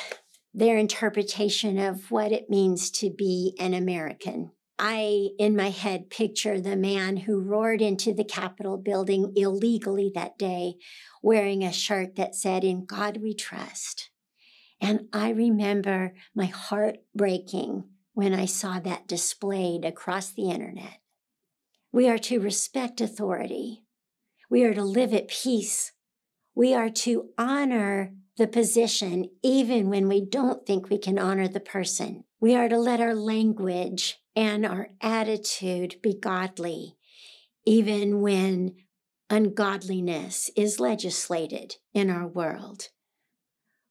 their 0.55 0.77
interpretation 0.77 1.79
of 1.79 2.11
what 2.11 2.33
it 2.33 2.51
means 2.51 2.91
to 2.91 3.11
be 3.11 3.57
an 3.59 3.75
American. 3.75 4.53
I, 4.85 5.29
in 5.39 5.55
my 5.55 5.71
head, 5.71 6.11
picture 6.11 6.61
the 6.61 6.75
man 6.75 7.19
who 7.19 7.39
roared 7.39 7.81
into 7.81 8.13
the 8.13 8.25
Capitol 8.25 8.77
building 8.77 9.33
illegally 9.37 10.11
that 10.17 10.37
day, 10.37 10.75
wearing 11.23 11.63
a 11.63 11.73
shirt 11.73 12.17
that 12.17 12.35
said, 12.35 12.65
In 12.65 12.85
God 12.85 13.19
we 13.19 13.33
trust. 13.33 14.11
And 14.81 15.03
I 15.13 15.31
remember 15.31 16.15
my 16.35 16.47
heart 16.47 16.97
breaking 17.15 17.85
when 18.15 18.35
I 18.35 18.47
saw 18.47 18.81
that 18.81 19.07
displayed 19.07 19.85
across 19.85 20.33
the 20.33 20.51
internet. 20.51 20.99
We 21.93 22.09
are 22.09 22.19
to 22.19 22.41
respect 22.41 23.01
authority. 23.01 23.85
We 24.51 24.65
are 24.65 24.75
to 24.75 24.83
live 24.83 25.15
at 25.15 25.29
peace. 25.29 25.93
We 26.57 26.75
are 26.75 26.91
to 26.91 27.29
honor 27.39 28.15
the 28.37 28.49
position 28.49 29.31
even 29.45 29.91
when 29.91 30.09
we 30.09 30.27
don't 30.27 30.67
think 30.67 30.91
we 30.91 30.99
can 30.99 31.21
honor 31.21 31.47
the 31.47 31.61
person. 31.61 32.25
We 32.41 32.57
are 32.57 32.69
to 32.69 32.79
let 32.79 33.01
our 33.01 33.15
language 33.15 34.19
and 34.35 34.65
our 34.65 34.91
attitude 35.01 35.97
be 36.03 36.15
godly, 36.19 36.97
even 37.65 38.21
when 38.21 38.77
ungodliness 39.29 40.51
is 40.57 40.81
legislated 40.81 41.77
in 41.95 42.11
our 42.11 42.27
world. 42.27 42.89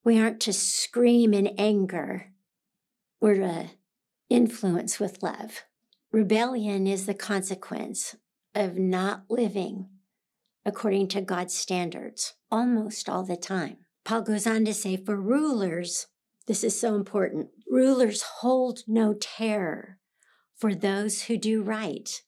We 0.04 0.20
aren't 0.20 0.40
to 0.42 0.54
scream 0.54 1.34
in 1.34 1.48
anger. 1.58 2.34
We're 3.20 3.36
to 3.36 3.70
influence 4.30 5.00
with 5.00 5.22
love. 5.22 5.64
Rebellion 6.12 6.88
is 6.88 7.06
the 7.06 7.14
consequence 7.14 8.16
of 8.54 8.78
not 8.78 9.24
living 9.30 9.90
according 10.66 11.08
to 11.08 11.22
God's 11.22 11.56
standards 11.56 12.34
almost 12.52 13.10
all 13.10 13.24
the 13.24 13.38
time. 13.38 13.78
Paul 14.04 14.22
goes 14.22 14.46
on 14.46 14.66
to 14.66 14.74
say, 14.74 14.98
for 14.98 15.16
rulers, 15.16 16.08
this 16.48 16.64
is 16.64 16.80
so 16.80 16.96
important, 16.96 17.50
rulers 17.70 18.22
hold 18.22 18.82
no 18.88 19.14
terror 19.14 19.98
for 20.62 20.76
those 20.76 21.24
who 21.24 21.38
do 21.38 21.64
right, 21.64 22.22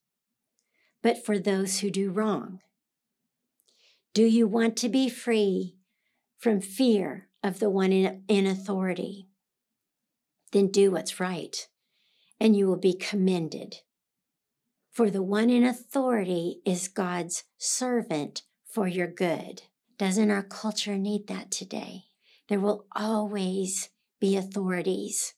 but 1.03 1.23
for 1.23 1.37
those 1.37 1.79
who 1.79 1.91
do 1.91 2.09
wrong. 2.09 2.61
Do 4.15 4.25
you 4.25 4.47
want 4.47 4.75
to 4.77 4.89
be 4.89 5.07
free 5.07 5.75
from 6.39 6.59
fear 6.59 7.29
of 7.43 7.59
the 7.59 7.69
one 7.69 7.91
in, 7.91 8.23
in 8.27 8.47
authority? 8.47 9.27
Then 10.51 10.69
do 10.69 10.89
what's 10.89 11.19
right, 11.19 11.55
and 12.39 12.57
you 12.57 12.65
will 12.65 12.77
be 12.77 12.95
commended. 12.95 13.75
For 14.91 15.11
the 15.11 15.21
one 15.21 15.51
in 15.51 15.63
authority 15.63 16.59
is 16.65 16.87
God's 16.87 17.43
servant 17.59 18.41
for 18.65 18.87
your 18.87 19.07
good. 19.07 19.61
Doesn't 19.99 20.31
our 20.31 20.43
culture 20.43 20.97
need 20.97 21.27
that 21.27 21.51
today? 21.51 22.05
There 22.49 22.59
will 22.59 22.87
always 22.95 23.89
be 24.19 24.35
authorities 24.35 25.35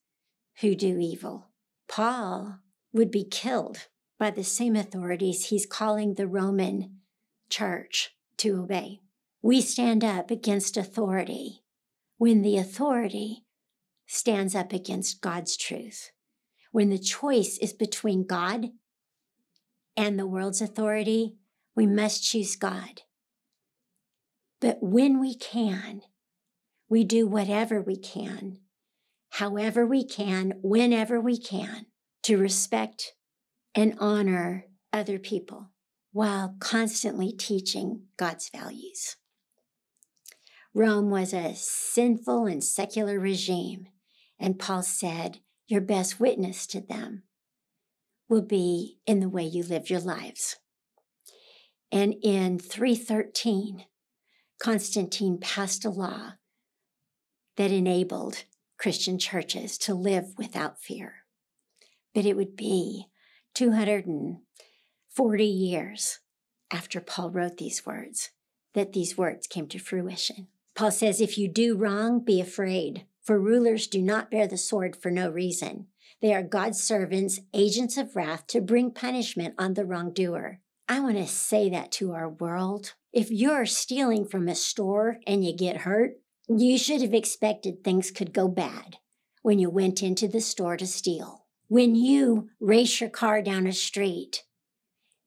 who 0.61 0.75
do 0.75 0.97
evil. 0.97 1.49
Paul 1.89 2.59
would 2.95 3.11
be 3.11 3.25
killed 3.25 3.87
by 4.17 4.31
the 4.31 4.43
same 4.43 4.75
authorities 4.75 5.47
he's 5.47 5.65
calling 5.65 6.13
the 6.13 6.27
Roman 6.27 7.01
church 7.49 8.15
to 8.37 8.61
obey. 8.61 9.01
We 9.41 9.59
stand 9.59 10.03
up 10.03 10.31
against 10.31 10.77
authority 10.77 11.63
when 12.17 12.41
the 12.41 12.57
authority 12.57 13.43
stands 14.07 14.55
up 14.55 14.71
against 14.71 15.19
God's 15.19 15.57
truth. 15.57 16.11
When 16.71 16.89
the 16.89 16.97
choice 16.97 17.57
is 17.57 17.73
between 17.73 18.25
God 18.25 18.69
and 19.97 20.17
the 20.17 20.25
world's 20.25 20.61
authority, 20.61 21.35
we 21.75 21.85
must 21.85 22.23
choose 22.23 22.55
God. 22.55 23.01
But 24.61 24.77
when 24.81 25.19
we 25.19 25.35
can, 25.35 26.01
we 26.87 27.03
do 27.03 27.27
whatever 27.27 27.81
we 27.81 27.97
can, 27.97 28.59
however 29.31 29.85
we 29.85 30.05
can, 30.05 30.53
whenever 30.61 31.19
we 31.19 31.37
can, 31.37 31.87
to 32.25 32.37
respect 32.39 33.13
and 33.75 33.95
honor 33.99 34.65
other 34.91 35.19
people 35.19 35.69
while 36.11 36.55
constantly 36.59 37.31
teaching 37.31 38.01
God's 38.17 38.49
values. 38.49 39.17
Rome 40.73 41.11
was 41.11 41.33
a 41.33 41.53
sinful 41.53 42.47
and 42.47 42.63
secular 42.63 43.19
regime, 43.19 43.89
and 44.39 44.57
Paul 44.57 44.81
said, 44.81 45.41
Your 45.67 45.81
best 45.81 46.19
witness 46.19 46.65
to 46.67 46.81
them 46.81 47.21
will 48.27 48.41
be 48.41 48.97
in 49.05 49.19
the 49.19 49.29
way 49.29 49.43
you 49.43 49.61
live 49.61 49.91
your 49.91 49.99
lives. 49.99 50.55
And 51.91 52.15
in 52.23 52.57
313, 52.57 53.85
Constantine 54.59 55.37
passed 55.39 55.85
a 55.85 55.91
law 55.91 56.33
that 57.55 57.69
enabled 57.69 58.45
Christian 58.79 59.19
churches 59.19 59.77
to 59.77 59.93
live 59.93 60.33
without 60.39 60.81
fear. 60.81 61.24
But 62.15 62.25
it 62.25 62.35
would 62.35 62.55
be 62.55 63.05
240 63.53 65.45
years 65.45 66.19
after 66.71 66.99
Paul 67.01 67.29
wrote 67.29 67.57
these 67.57 67.85
words 67.85 68.31
that 68.73 68.93
these 68.93 69.17
words 69.17 69.45
came 69.47 69.67
to 69.67 69.77
fruition. 69.77 70.47
Paul 70.75 70.91
says, 70.91 71.21
If 71.21 71.37
you 71.37 71.47
do 71.47 71.77
wrong, 71.77 72.23
be 72.23 72.41
afraid, 72.41 73.05
for 73.21 73.39
rulers 73.39 73.87
do 73.87 74.01
not 74.01 74.31
bear 74.31 74.47
the 74.47 74.57
sword 74.57 74.95
for 74.95 75.11
no 75.11 75.29
reason. 75.29 75.87
They 76.21 76.33
are 76.33 76.41
God's 76.43 76.81
servants, 76.81 77.41
agents 77.53 77.97
of 77.97 78.15
wrath 78.15 78.47
to 78.47 78.61
bring 78.61 78.91
punishment 78.91 79.53
on 79.57 79.73
the 79.73 79.85
wrongdoer. 79.85 80.59
I 80.87 81.01
want 81.01 81.17
to 81.17 81.27
say 81.27 81.69
that 81.69 81.91
to 81.93 82.13
our 82.13 82.29
world. 82.29 82.93
If 83.11 83.31
you're 83.31 83.65
stealing 83.65 84.25
from 84.25 84.47
a 84.47 84.55
store 84.55 85.17
and 85.27 85.43
you 85.43 85.55
get 85.55 85.77
hurt, 85.77 86.13
you 86.47 86.77
should 86.77 87.01
have 87.01 87.13
expected 87.13 87.83
things 87.83 88.11
could 88.11 88.33
go 88.33 88.47
bad 88.47 88.97
when 89.41 89.59
you 89.59 89.69
went 89.69 90.01
into 90.01 90.27
the 90.27 90.41
store 90.41 90.77
to 90.77 90.87
steal. 90.87 91.44
When 91.67 91.95
you 91.95 92.49
race 92.59 93.01
your 93.01 93.09
car 93.09 93.41
down 93.41 93.65
a 93.65 93.73
street, 93.73 94.43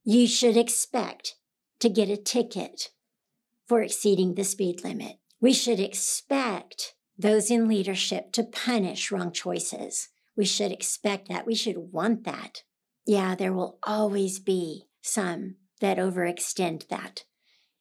you 0.05 0.27
should 0.27 0.57
expect 0.57 1.35
to 1.81 1.89
get 1.89 2.09
a 2.09 2.17
ticket 2.17 2.91
for 3.67 3.83
exceeding 3.83 4.35
the 4.35 4.45
speed 4.45 4.85
limit. 4.85 5.19
We 5.41 5.53
should 5.53 5.81
expect 5.81 6.95
those 7.19 7.51
in 7.51 7.67
leadership 7.67 8.33
to 8.33 8.45
punish 8.45 9.11
wrong 9.11 9.33
choices. 9.33 10.09
We 10.37 10.45
should 10.45 10.71
expect 10.71 11.29
that. 11.29 11.47
We 11.47 11.57
should 11.57 11.93
want 11.93 12.25
that. 12.25 12.63
Yeah, 13.05 13.35
there 13.35 13.53
will 13.53 13.79
always 13.83 14.39
be 14.39 14.85
some 15.03 15.57
that 15.81 15.99
overextend 15.99 16.89
that 16.89 17.25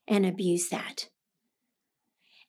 and 0.08 0.26
abuse 0.26 0.70
that. 0.70 1.10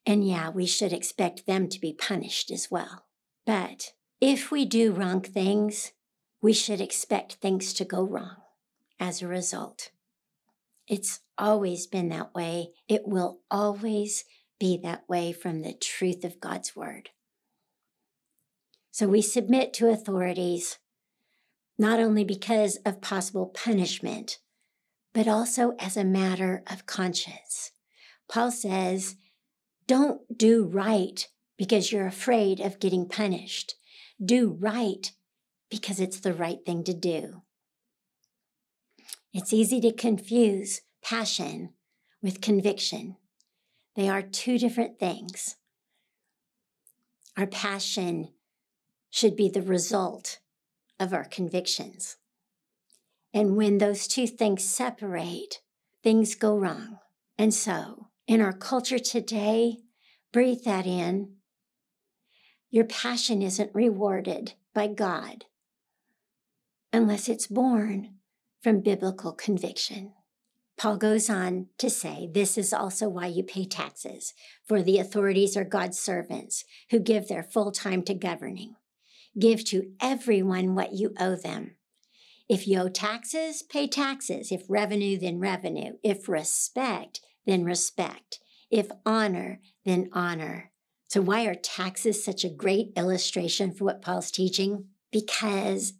And 0.05 0.27
yeah, 0.27 0.49
we 0.49 0.65
should 0.65 0.93
expect 0.93 1.45
them 1.45 1.69
to 1.69 1.79
be 1.79 1.93
punished 1.93 2.49
as 2.49 2.69
well. 2.71 3.05
But 3.45 3.93
if 4.19 4.49
we 4.49 4.65
do 4.65 4.91
wrong 4.91 5.21
things, 5.21 5.91
we 6.41 6.53
should 6.53 6.81
expect 6.81 7.33
things 7.33 7.73
to 7.73 7.85
go 7.85 8.03
wrong 8.03 8.37
as 8.99 9.21
a 9.21 9.27
result. 9.27 9.91
It's 10.87 11.19
always 11.37 11.87
been 11.87 12.09
that 12.09 12.33
way. 12.33 12.71
It 12.87 13.07
will 13.07 13.39
always 13.51 14.25
be 14.59 14.79
that 14.83 15.07
way 15.07 15.31
from 15.31 15.61
the 15.61 15.73
truth 15.73 16.23
of 16.23 16.39
God's 16.39 16.75
word. 16.75 17.09
So 18.91 19.07
we 19.07 19.21
submit 19.21 19.73
to 19.75 19.89
authorities 19.89 20.79
not 21.77 21.99
only 21.99 22.25
because 22.25 22.77
of 22.85 23.01
possible 23.01 23.45
punishment, 23.45 24.39
but 25.13 25.27
also 25.27 25.75
as 25.79 25.95
a 25.95 26.03
matter 26.03 26.63
of 26.67 26.85
conscience. 26.85 27.71
Paul 28.27 28.51
says, 28.51 29.15
don't 29.87 30.37
do 30.37 30.65
right 30.65 31.27
because 31.57 31.91
you're 31.91 32.05
afraid 32.05 32.59
of 32.59 32.79
getting 32.79 33.07
punished. 33.07 33.75
Do 34.23 34.57
right 34.59 35.11
because 35.69 35.99
it's 35.99 36.19
the 36.19 36.33
right 36.33 36.59
thing 36.65 36.83
to 36.83 36.93
do. 36.93 37.41
It's 39.33 39.53
easy 39.53 39.79
to 39.81 39.91
confuse 39.93 40.81
passion 41.03 41.73
with 42.21 42.41
conviction. 42.41 43.17
They 43.95 44.09
are 44.09 44.21
two 44.21 44.57
different 44.57 44.99
things. 44.99 45.55
Our 47.37 47.47
passion 47.47 48.29
should 49.09 49.35
be 49.35 49.49
the 49.49 49.61
result 49.61 50.39
of 50.99 51.13
our 51.13 51.25
convictions. 51.25 52.17
And 53.33 53.55
when 53.55 53.77
those 53.77 54.07
two 54.07 54.27
things 54.27 54.63
separate, 54.63 55.59
things 56.03 56.35
go 56.35 56.57
wrong. 56.57 56.99
And 57.37 57.53
so, 57.53 58.07
in 58.27 58.41
our 58.41 58.53
culture 58.53 58.99
today, 58.99 59.77
breathe 60.31 60.63
that 60.65 60.85
in. 60.85 61.35
Your 62.71 62.85
passion 62.85 63.41
isn't 63.41 63.73
rewarded 63.73 64.53
by 64.73 64.87
God 64.87 65.45
unless 66.91 67.29
it's 67.29 67.47
born 67.47 68.15
from 68.61 68.81
biblical 68.81 69.31
conviction. 69.33 70.13
Paul 70.77 70.97
goes 70.97 71.29
on 71.29 71.67
to 71.77 71.89
say, 71.89 72.29
This 72.31 72.57
is 72.57 72.73
also 72.73 73.09
why 73.09 73.27
you 73.27 73.43
pay 73.43 73.65
taxes, 73.65 74.33
for 74.65 74.81
the 74.81 74.97
authorities 74.97 75.57
are 75.57 75.65
God's 75.65 75.99
servants 75.99 76.63
who 76.89 76.99
give 76.99 77.27
their 77.27 77.43
full 77.43 77.71
time 77.71 78.01
to 78.03 78.13
governing. 78.13 78.75
Give 79.37 79.63
to 79.65 79.91
everyone 80.01 80.75
what 80.75 80.93
you 80.93 81.13
owe 81.19 81.35
them. 81.35 81.75
If 82.47 82.67
you 82.67 82.79
owe 82.79 82.89
taxes, 82.89 83.61
pay 83.61 83.87
taxes. 83.87 84.51
If 84.51 84.63
revenue, 84.69 85.19
then 85.19 85.39
revenue. 85.39 85.97
If 86.01 86.27
respect, 86.27 87.21
then 87.45 87.63
respect. 87.63 88.39
If 88.71 88.89
honor, 89.05 89.59
then 89.85 90.09
honor. 90.13 90.71
So, 91.07 91.21
why 91.21 91.45
are 91.45 91.55
taxes 91.55 92.23
such 92.23 92.43
a 92.43 92.49
great 92.49 92.93
illustration 92.95 93.73
for 93.73 93.83
what 93.83 94.01
Paul's 94.01 94.31
teaching? 94.31 94.85
Because 95.11 95.93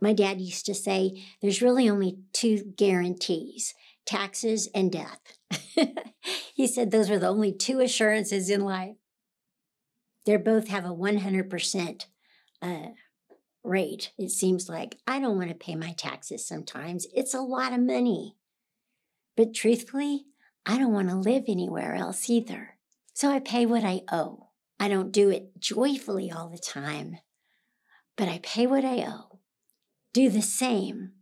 my 0.00 0.12
dad 0.12 0.40
used 0.40 0.66
to 0.66 0.74
say 0.74 1.24
there's 1.40 1.62
really 1.62 1.88
only 1.88 2.18
two 2.32 2.72
guarantees 2.76 3.74
taxes, 4.06 4.68
and 4.74 4.90
death. 4.90 5.20
he 6.54 6.66
said 6.66 6.90
those 6.90 7.10
were 7.10 7.18
the 7.18 7.28
only 7.28 7.52
two 7.52 7.80
assurances 7.80 8.48
in 8.48 8.62
life. 8.62 8.96
They 10.24 10.36
both 10.36 10.68
have 10.68 10.84
a 10.84 10.94
100% 10.94 12.06
uh, 12.62 12.78
rate. 13.62 14.12
It 14.16 14.30
seems 14.30 14.68
like 14.68 14.98
I 15.06 15.20
don't 15.20 15.36
want 15.36 15.50
to 15.50 15.54
pay 15.54 15.74
my 15.74 15.92
taxes 15.92 16.46
sometimes. 16.46 17.06
It's 17.14 17.34
a 17.34 17.40
lot 17.40 17.72
of 17.72 17.80
money. 17.80 18.36
But 19.36 19.54
truthfully, 19.54 20.24
I 20.64 20.78
don't 20.78 20.92
want 20.92 21.10
to 21.10 21.16
live 21.16 21.44
anywhere 21.46 21.94
else 21.94 22.30
either. 22.30 22.78
So 23.12 23.30
I 23.30 23.40
pay 23.40 23.66
what 23.66 23.84
I 23.84 24.02
owe. 24.10 24.48
I 24.80 24.88
don't 24.88 25.12
do 25.12 25.30
it 25.30 25.58
joyfully 25.58 26.30
all 26.30 26.48
the 26.48 26.58
time, 26.58 27.18
but 28.16 28.28
I 28.28 28.40
pay 28.42 28.66
what 28.66 28.84
I 28.84 29.06
owe. 29.06 29.25
Do 30.16 30.30
the 30.30 30.40
same 30.40 31.12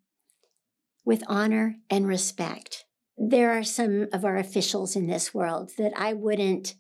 with 1.05 1.25
honor 1.27 1.79
and 1.91 2.07
respect. 2.07 2.85
There 3.19 3.51
are 3.51 3.65
some 3.65 4.07
of 4.13 4.25
our 4.25 4.37
officials 4.37 4.95
in 4.95 5.09
this 5.09 5.35
world 5.35 5.73
that 5.79 5.93
I 5.97 6.13
wouldn't 6.13 6.77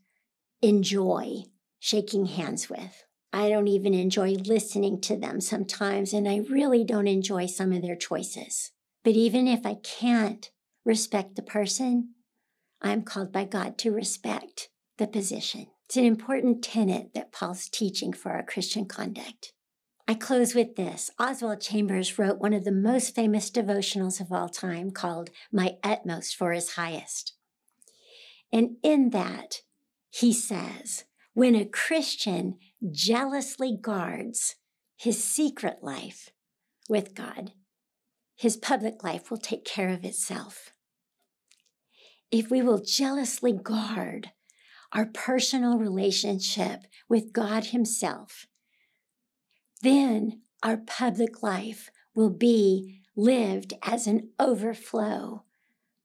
enjoy 0.62 1.46
shaking 1.80 2.26
hands 2.26 2.70
with. 2.70 3.02
I 3.32 3.48
don't 3.48 3.66
even 3.66 3.94
enjoy 3.94 4.34
listening 4.34 5.00
to 5.00 5.16
them 5.16 5.40
sometimes, 5.40 6.12
and 6.12 6.28
I 6.28 6.42
really 6.48 6.84
don't 6.84 7.08
enjoy 7.08 7.46
some 7.46 7.72
of 7.72 7.82
their 7.82 7.96
choices. 7.96 8.70
But 9.02 9.14
even 9.14 9.48
if 9.48 9.66
I 9.66 9.74
can't 9.82 10.52
respect 10.84 11.34
the 11.34 11.42
person, 11.42 12.14
I'm 12.80 13.02
called 13.02 13.32
by 13.32 13.44
God 13.44 13.76
to 13.78 13.90
respect 13.90 14.68
the 14.98 15.08
position. 15.08 15.66
It's 15.86 15.96
an 15.96 16.04
important 16.04 16.62
tenet 16.62 17.12
that 17.14 17.32
Paul's 17.32 17.68
teaching 17.68 18.12
for 18.12 18.30
our 18.30 18.44
Christian 18.44 18.86
conduct. 18.86 19.52
I 20.06 20.14
close 20.14 20.54
with 20.54 20.76
this. 20.76 21.10
Oswald 21.18 21.60
Chambers 21.62 22.18
wrote 22.18 22.38
one 22.38 22.52
of 22.52 22.64
the 22.64 22.72
most 22.72 23.14
famous 23.14 23.50
devotionals 23.50 24.20
of 24.20 24.30
all 24.30 24.50
time 24.50 24.90
called 24.90 25.30
My 25.50 25.76
Utmost 25.82 26.36
for 26.36 26.52
His 26.52 26.72
Highest. 26.72 27.32
And 28.52 28.76
in 28.82 29.10
that, 29.10 29.62
he 30.10 30.32
says, 30.32 31.04
when 31.32 31.54
a 31.54 31.64
Christian 31.64 32.58
jealously 32.90 33.76
guards 33.80 34.56
his 34.96 35.24
secret 35.24 35.78
life 35.82 36.30
with 36.88 37.14
God, 37.14 37.52
his 38.36 38.56
public 38.56 39.02
life 39.02 39.30
will 39.30 39.38
take 39.38 39.64
care 39.64 39.88
of 39.88 40.04
itself. 40.04 40.74
If 42.30 42.50
we 42.50 42.62
will 42.62 42.82
jealously 42.82 43.52
guard 43.52 44.32
our 44.92 45.06
personal 45.06 45.78
relationship 45.78 46.82
with 47.08 47.32
God 47.32 47.66
Himself, 47.66 48.46
then 49.84 50.40
our 50.62 50.78
public 50.78 51.42
life 51.42 51.90
will 52.14 52.30
be 52.30 53.02
lived 53.16 53.74
as 53.82 54.06
an 54.06 54.30
overflow 54.40 55.44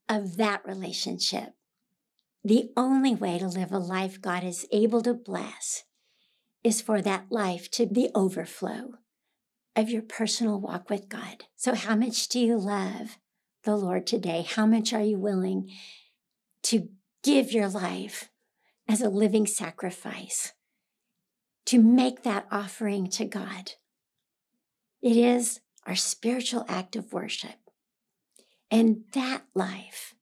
of 0.08 0.36
that 0.36 0.64
relationship. 0.66 1.54
The 2.44 2.70
only 2.76 3.14
way 3.14 3.38
to 3.38 3.48
live 3.48 3.72
a 3.72 3.78
life 3.78 4.20
God 4.20 4.44
is 4.44 4.66
able 4.72 5.02
to 5.02 5.14
bless 5.14 5.84
is 6.62 6.80
for 6.80 7.00
that 7.02 7.26
life 7.30 7.70
to 7.72 7.86
be 7.86 8.10
overflow 8.14 8.94
of 9.76 9.88
your 9.88 10.02
personal 10.02 10.60
walk 10.60 10.90
with 10.90 11.08
God. 11.08 11.44
So, 11.56 11.74
how 11.74 11.96
much 11.96 12.28
do 12.28 12.40
you 12.40 12.58
love 12.58 13.18
the 13.64 13.76
Lord 13.76 14.06
today? 14.06 14.46
How 14.48 14.66
much 14.66 14.92
are 14.92 15.02
you 15.02 15.18
willing 15.18 15.70
to 16.64 16.88
give 17.22 17.52
your 17.52 17.68
life 17.68 18.30
as 18.88 19.00
a 19.00 19.08
living 19.08 19.46
sacrifice? 19.46 20.52
To 21.66 21.82
make 21.82 22.22
that 22.22 22.46
offering 22.50 23.08
to 23.10 23.24
God. 23.24 23.72
It 25.02 25.16
is 25.16 25.60
our 25.86 25.96
spiritual 25.96 26.64
act 26.68 26.96
of 26.96 27.12
worship. 27.12 27.56
And 28.70 29.04
that 29.14 29.42
life 29.54 30.14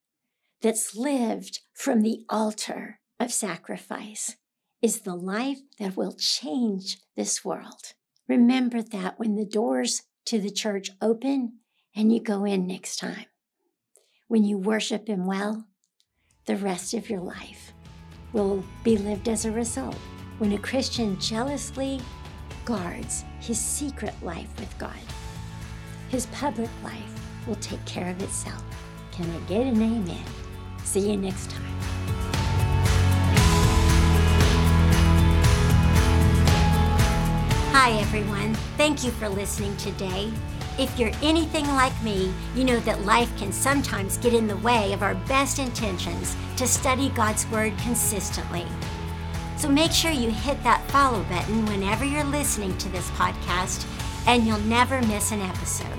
that's 0.63 0.97
lived 0.97 1.61
from 1.75 2.03
the 2.03 2.25
altar 2.29 3.01
of 3.21 3.33
sacrifice 3.33 4.37
is 4.81 5.01
the 5.01 5.15
life 5.15 5.59
that 5.79 5.97
will 5.97 6.13
change 6.13 6.99
this 7.17 7.45
world. 7.45 7.95
Remember 8.29 8.83
that 8.83 9.19
when 9.19 9.37
the 9.37 9.45
doors 9.45 10.03
to 10.27 10.39
the 10.39 10.51
church 10.51 10.91
open 11.01 11.55
and 11.97 12.13
you 12.13 12.21
go 12.21 12.45
in 12.45 12.67
next 12.67 12.97
time. 12.97 13.27
When 14.29 14.45
you 14.45 14.59
worship 14.59 15.09
Him 15.09 15.27
well, 15.27 15.67
the 16.45 16.57
rest 16.57 16.95
of 16.95 17.09
your 17.09 17.21
life 17.21 17.73
will 18.33 18.63
be 18.85 18.99
lived 18.99 19.29
as 19.29 19.45
a 19.45 19.53
result 19.53 19.97
when 20.39 20.53
a 20.53 20.59
Christian 20.59 21.19
jealously 21.19 22.01
guards 22.65 23.25
his 23.41 23.59
secret 23.59 24.15
life 24.23 24.49
with 24.59 24.77
God. 24.79 24.93
His 26.09 26.27
public 26.27 26.71
life 26.83 27.47
will 27.47 27.57
take 27.57 27.85
care 27.85 28.11
of 28.11 28.23
itself. 28.23 28.63
Can 29.11 29.29
I 29.31 29.39
get 29.49 29.67
an 29.67 29.83
amen? 29.83 30.25
See 30.85 31.11
you 31.11 31.17
next 31.17 31.51
time. 31.51 31.65
Hi, 37.73 37.93
everyone. 38.01 38.55
Thank 38.77 39.05
you 39.05 39.11
for 39.11 39.29
listening 39.29 39.77
today. 39.77 40.31
If 40.79 40.97
you're 40.99 41.11
anything 41.23 41.67
like 41.69 42.01
me, 42.03 42.33
you 42.55 42.63
know 42.63 42.79
that 42.81 43.05
life 43.05 43.37
can 43.37 43.51
sometimes 43.51 44.19
get 44.19 44.35
in 44.35 44.47
the 44.47 44.57
way 44.59 44.93
of 44.93 45.03
our 45.03 45.17
best 45.27 45.59
intentions 45.59 46.37
to 46.57 46.69
study 46.69 47.09
God's 47.11 47.47
Word 47.49 47.77
consistently. 47.79 48.67
So 49.59 49.69
make 49.69 49.91
sure 49.91 50.13
you 50.13 50.31
hit 50.31 50.63
that 50.63 50.89
follow 50.93 51.25
button 51.25 51.67
whenever 51.67 52.05
you're 52.05 52.23
listening 52.23 52.79
to 52.79 52.89
this 52.91 53.11
podcast, 53.11 53.87
and 54.29 54.47
you'll 54.47 54.61
never 54.61 55.03
miss 55.03 55.33
an 55.33 55.43
episode. 55.43 55.99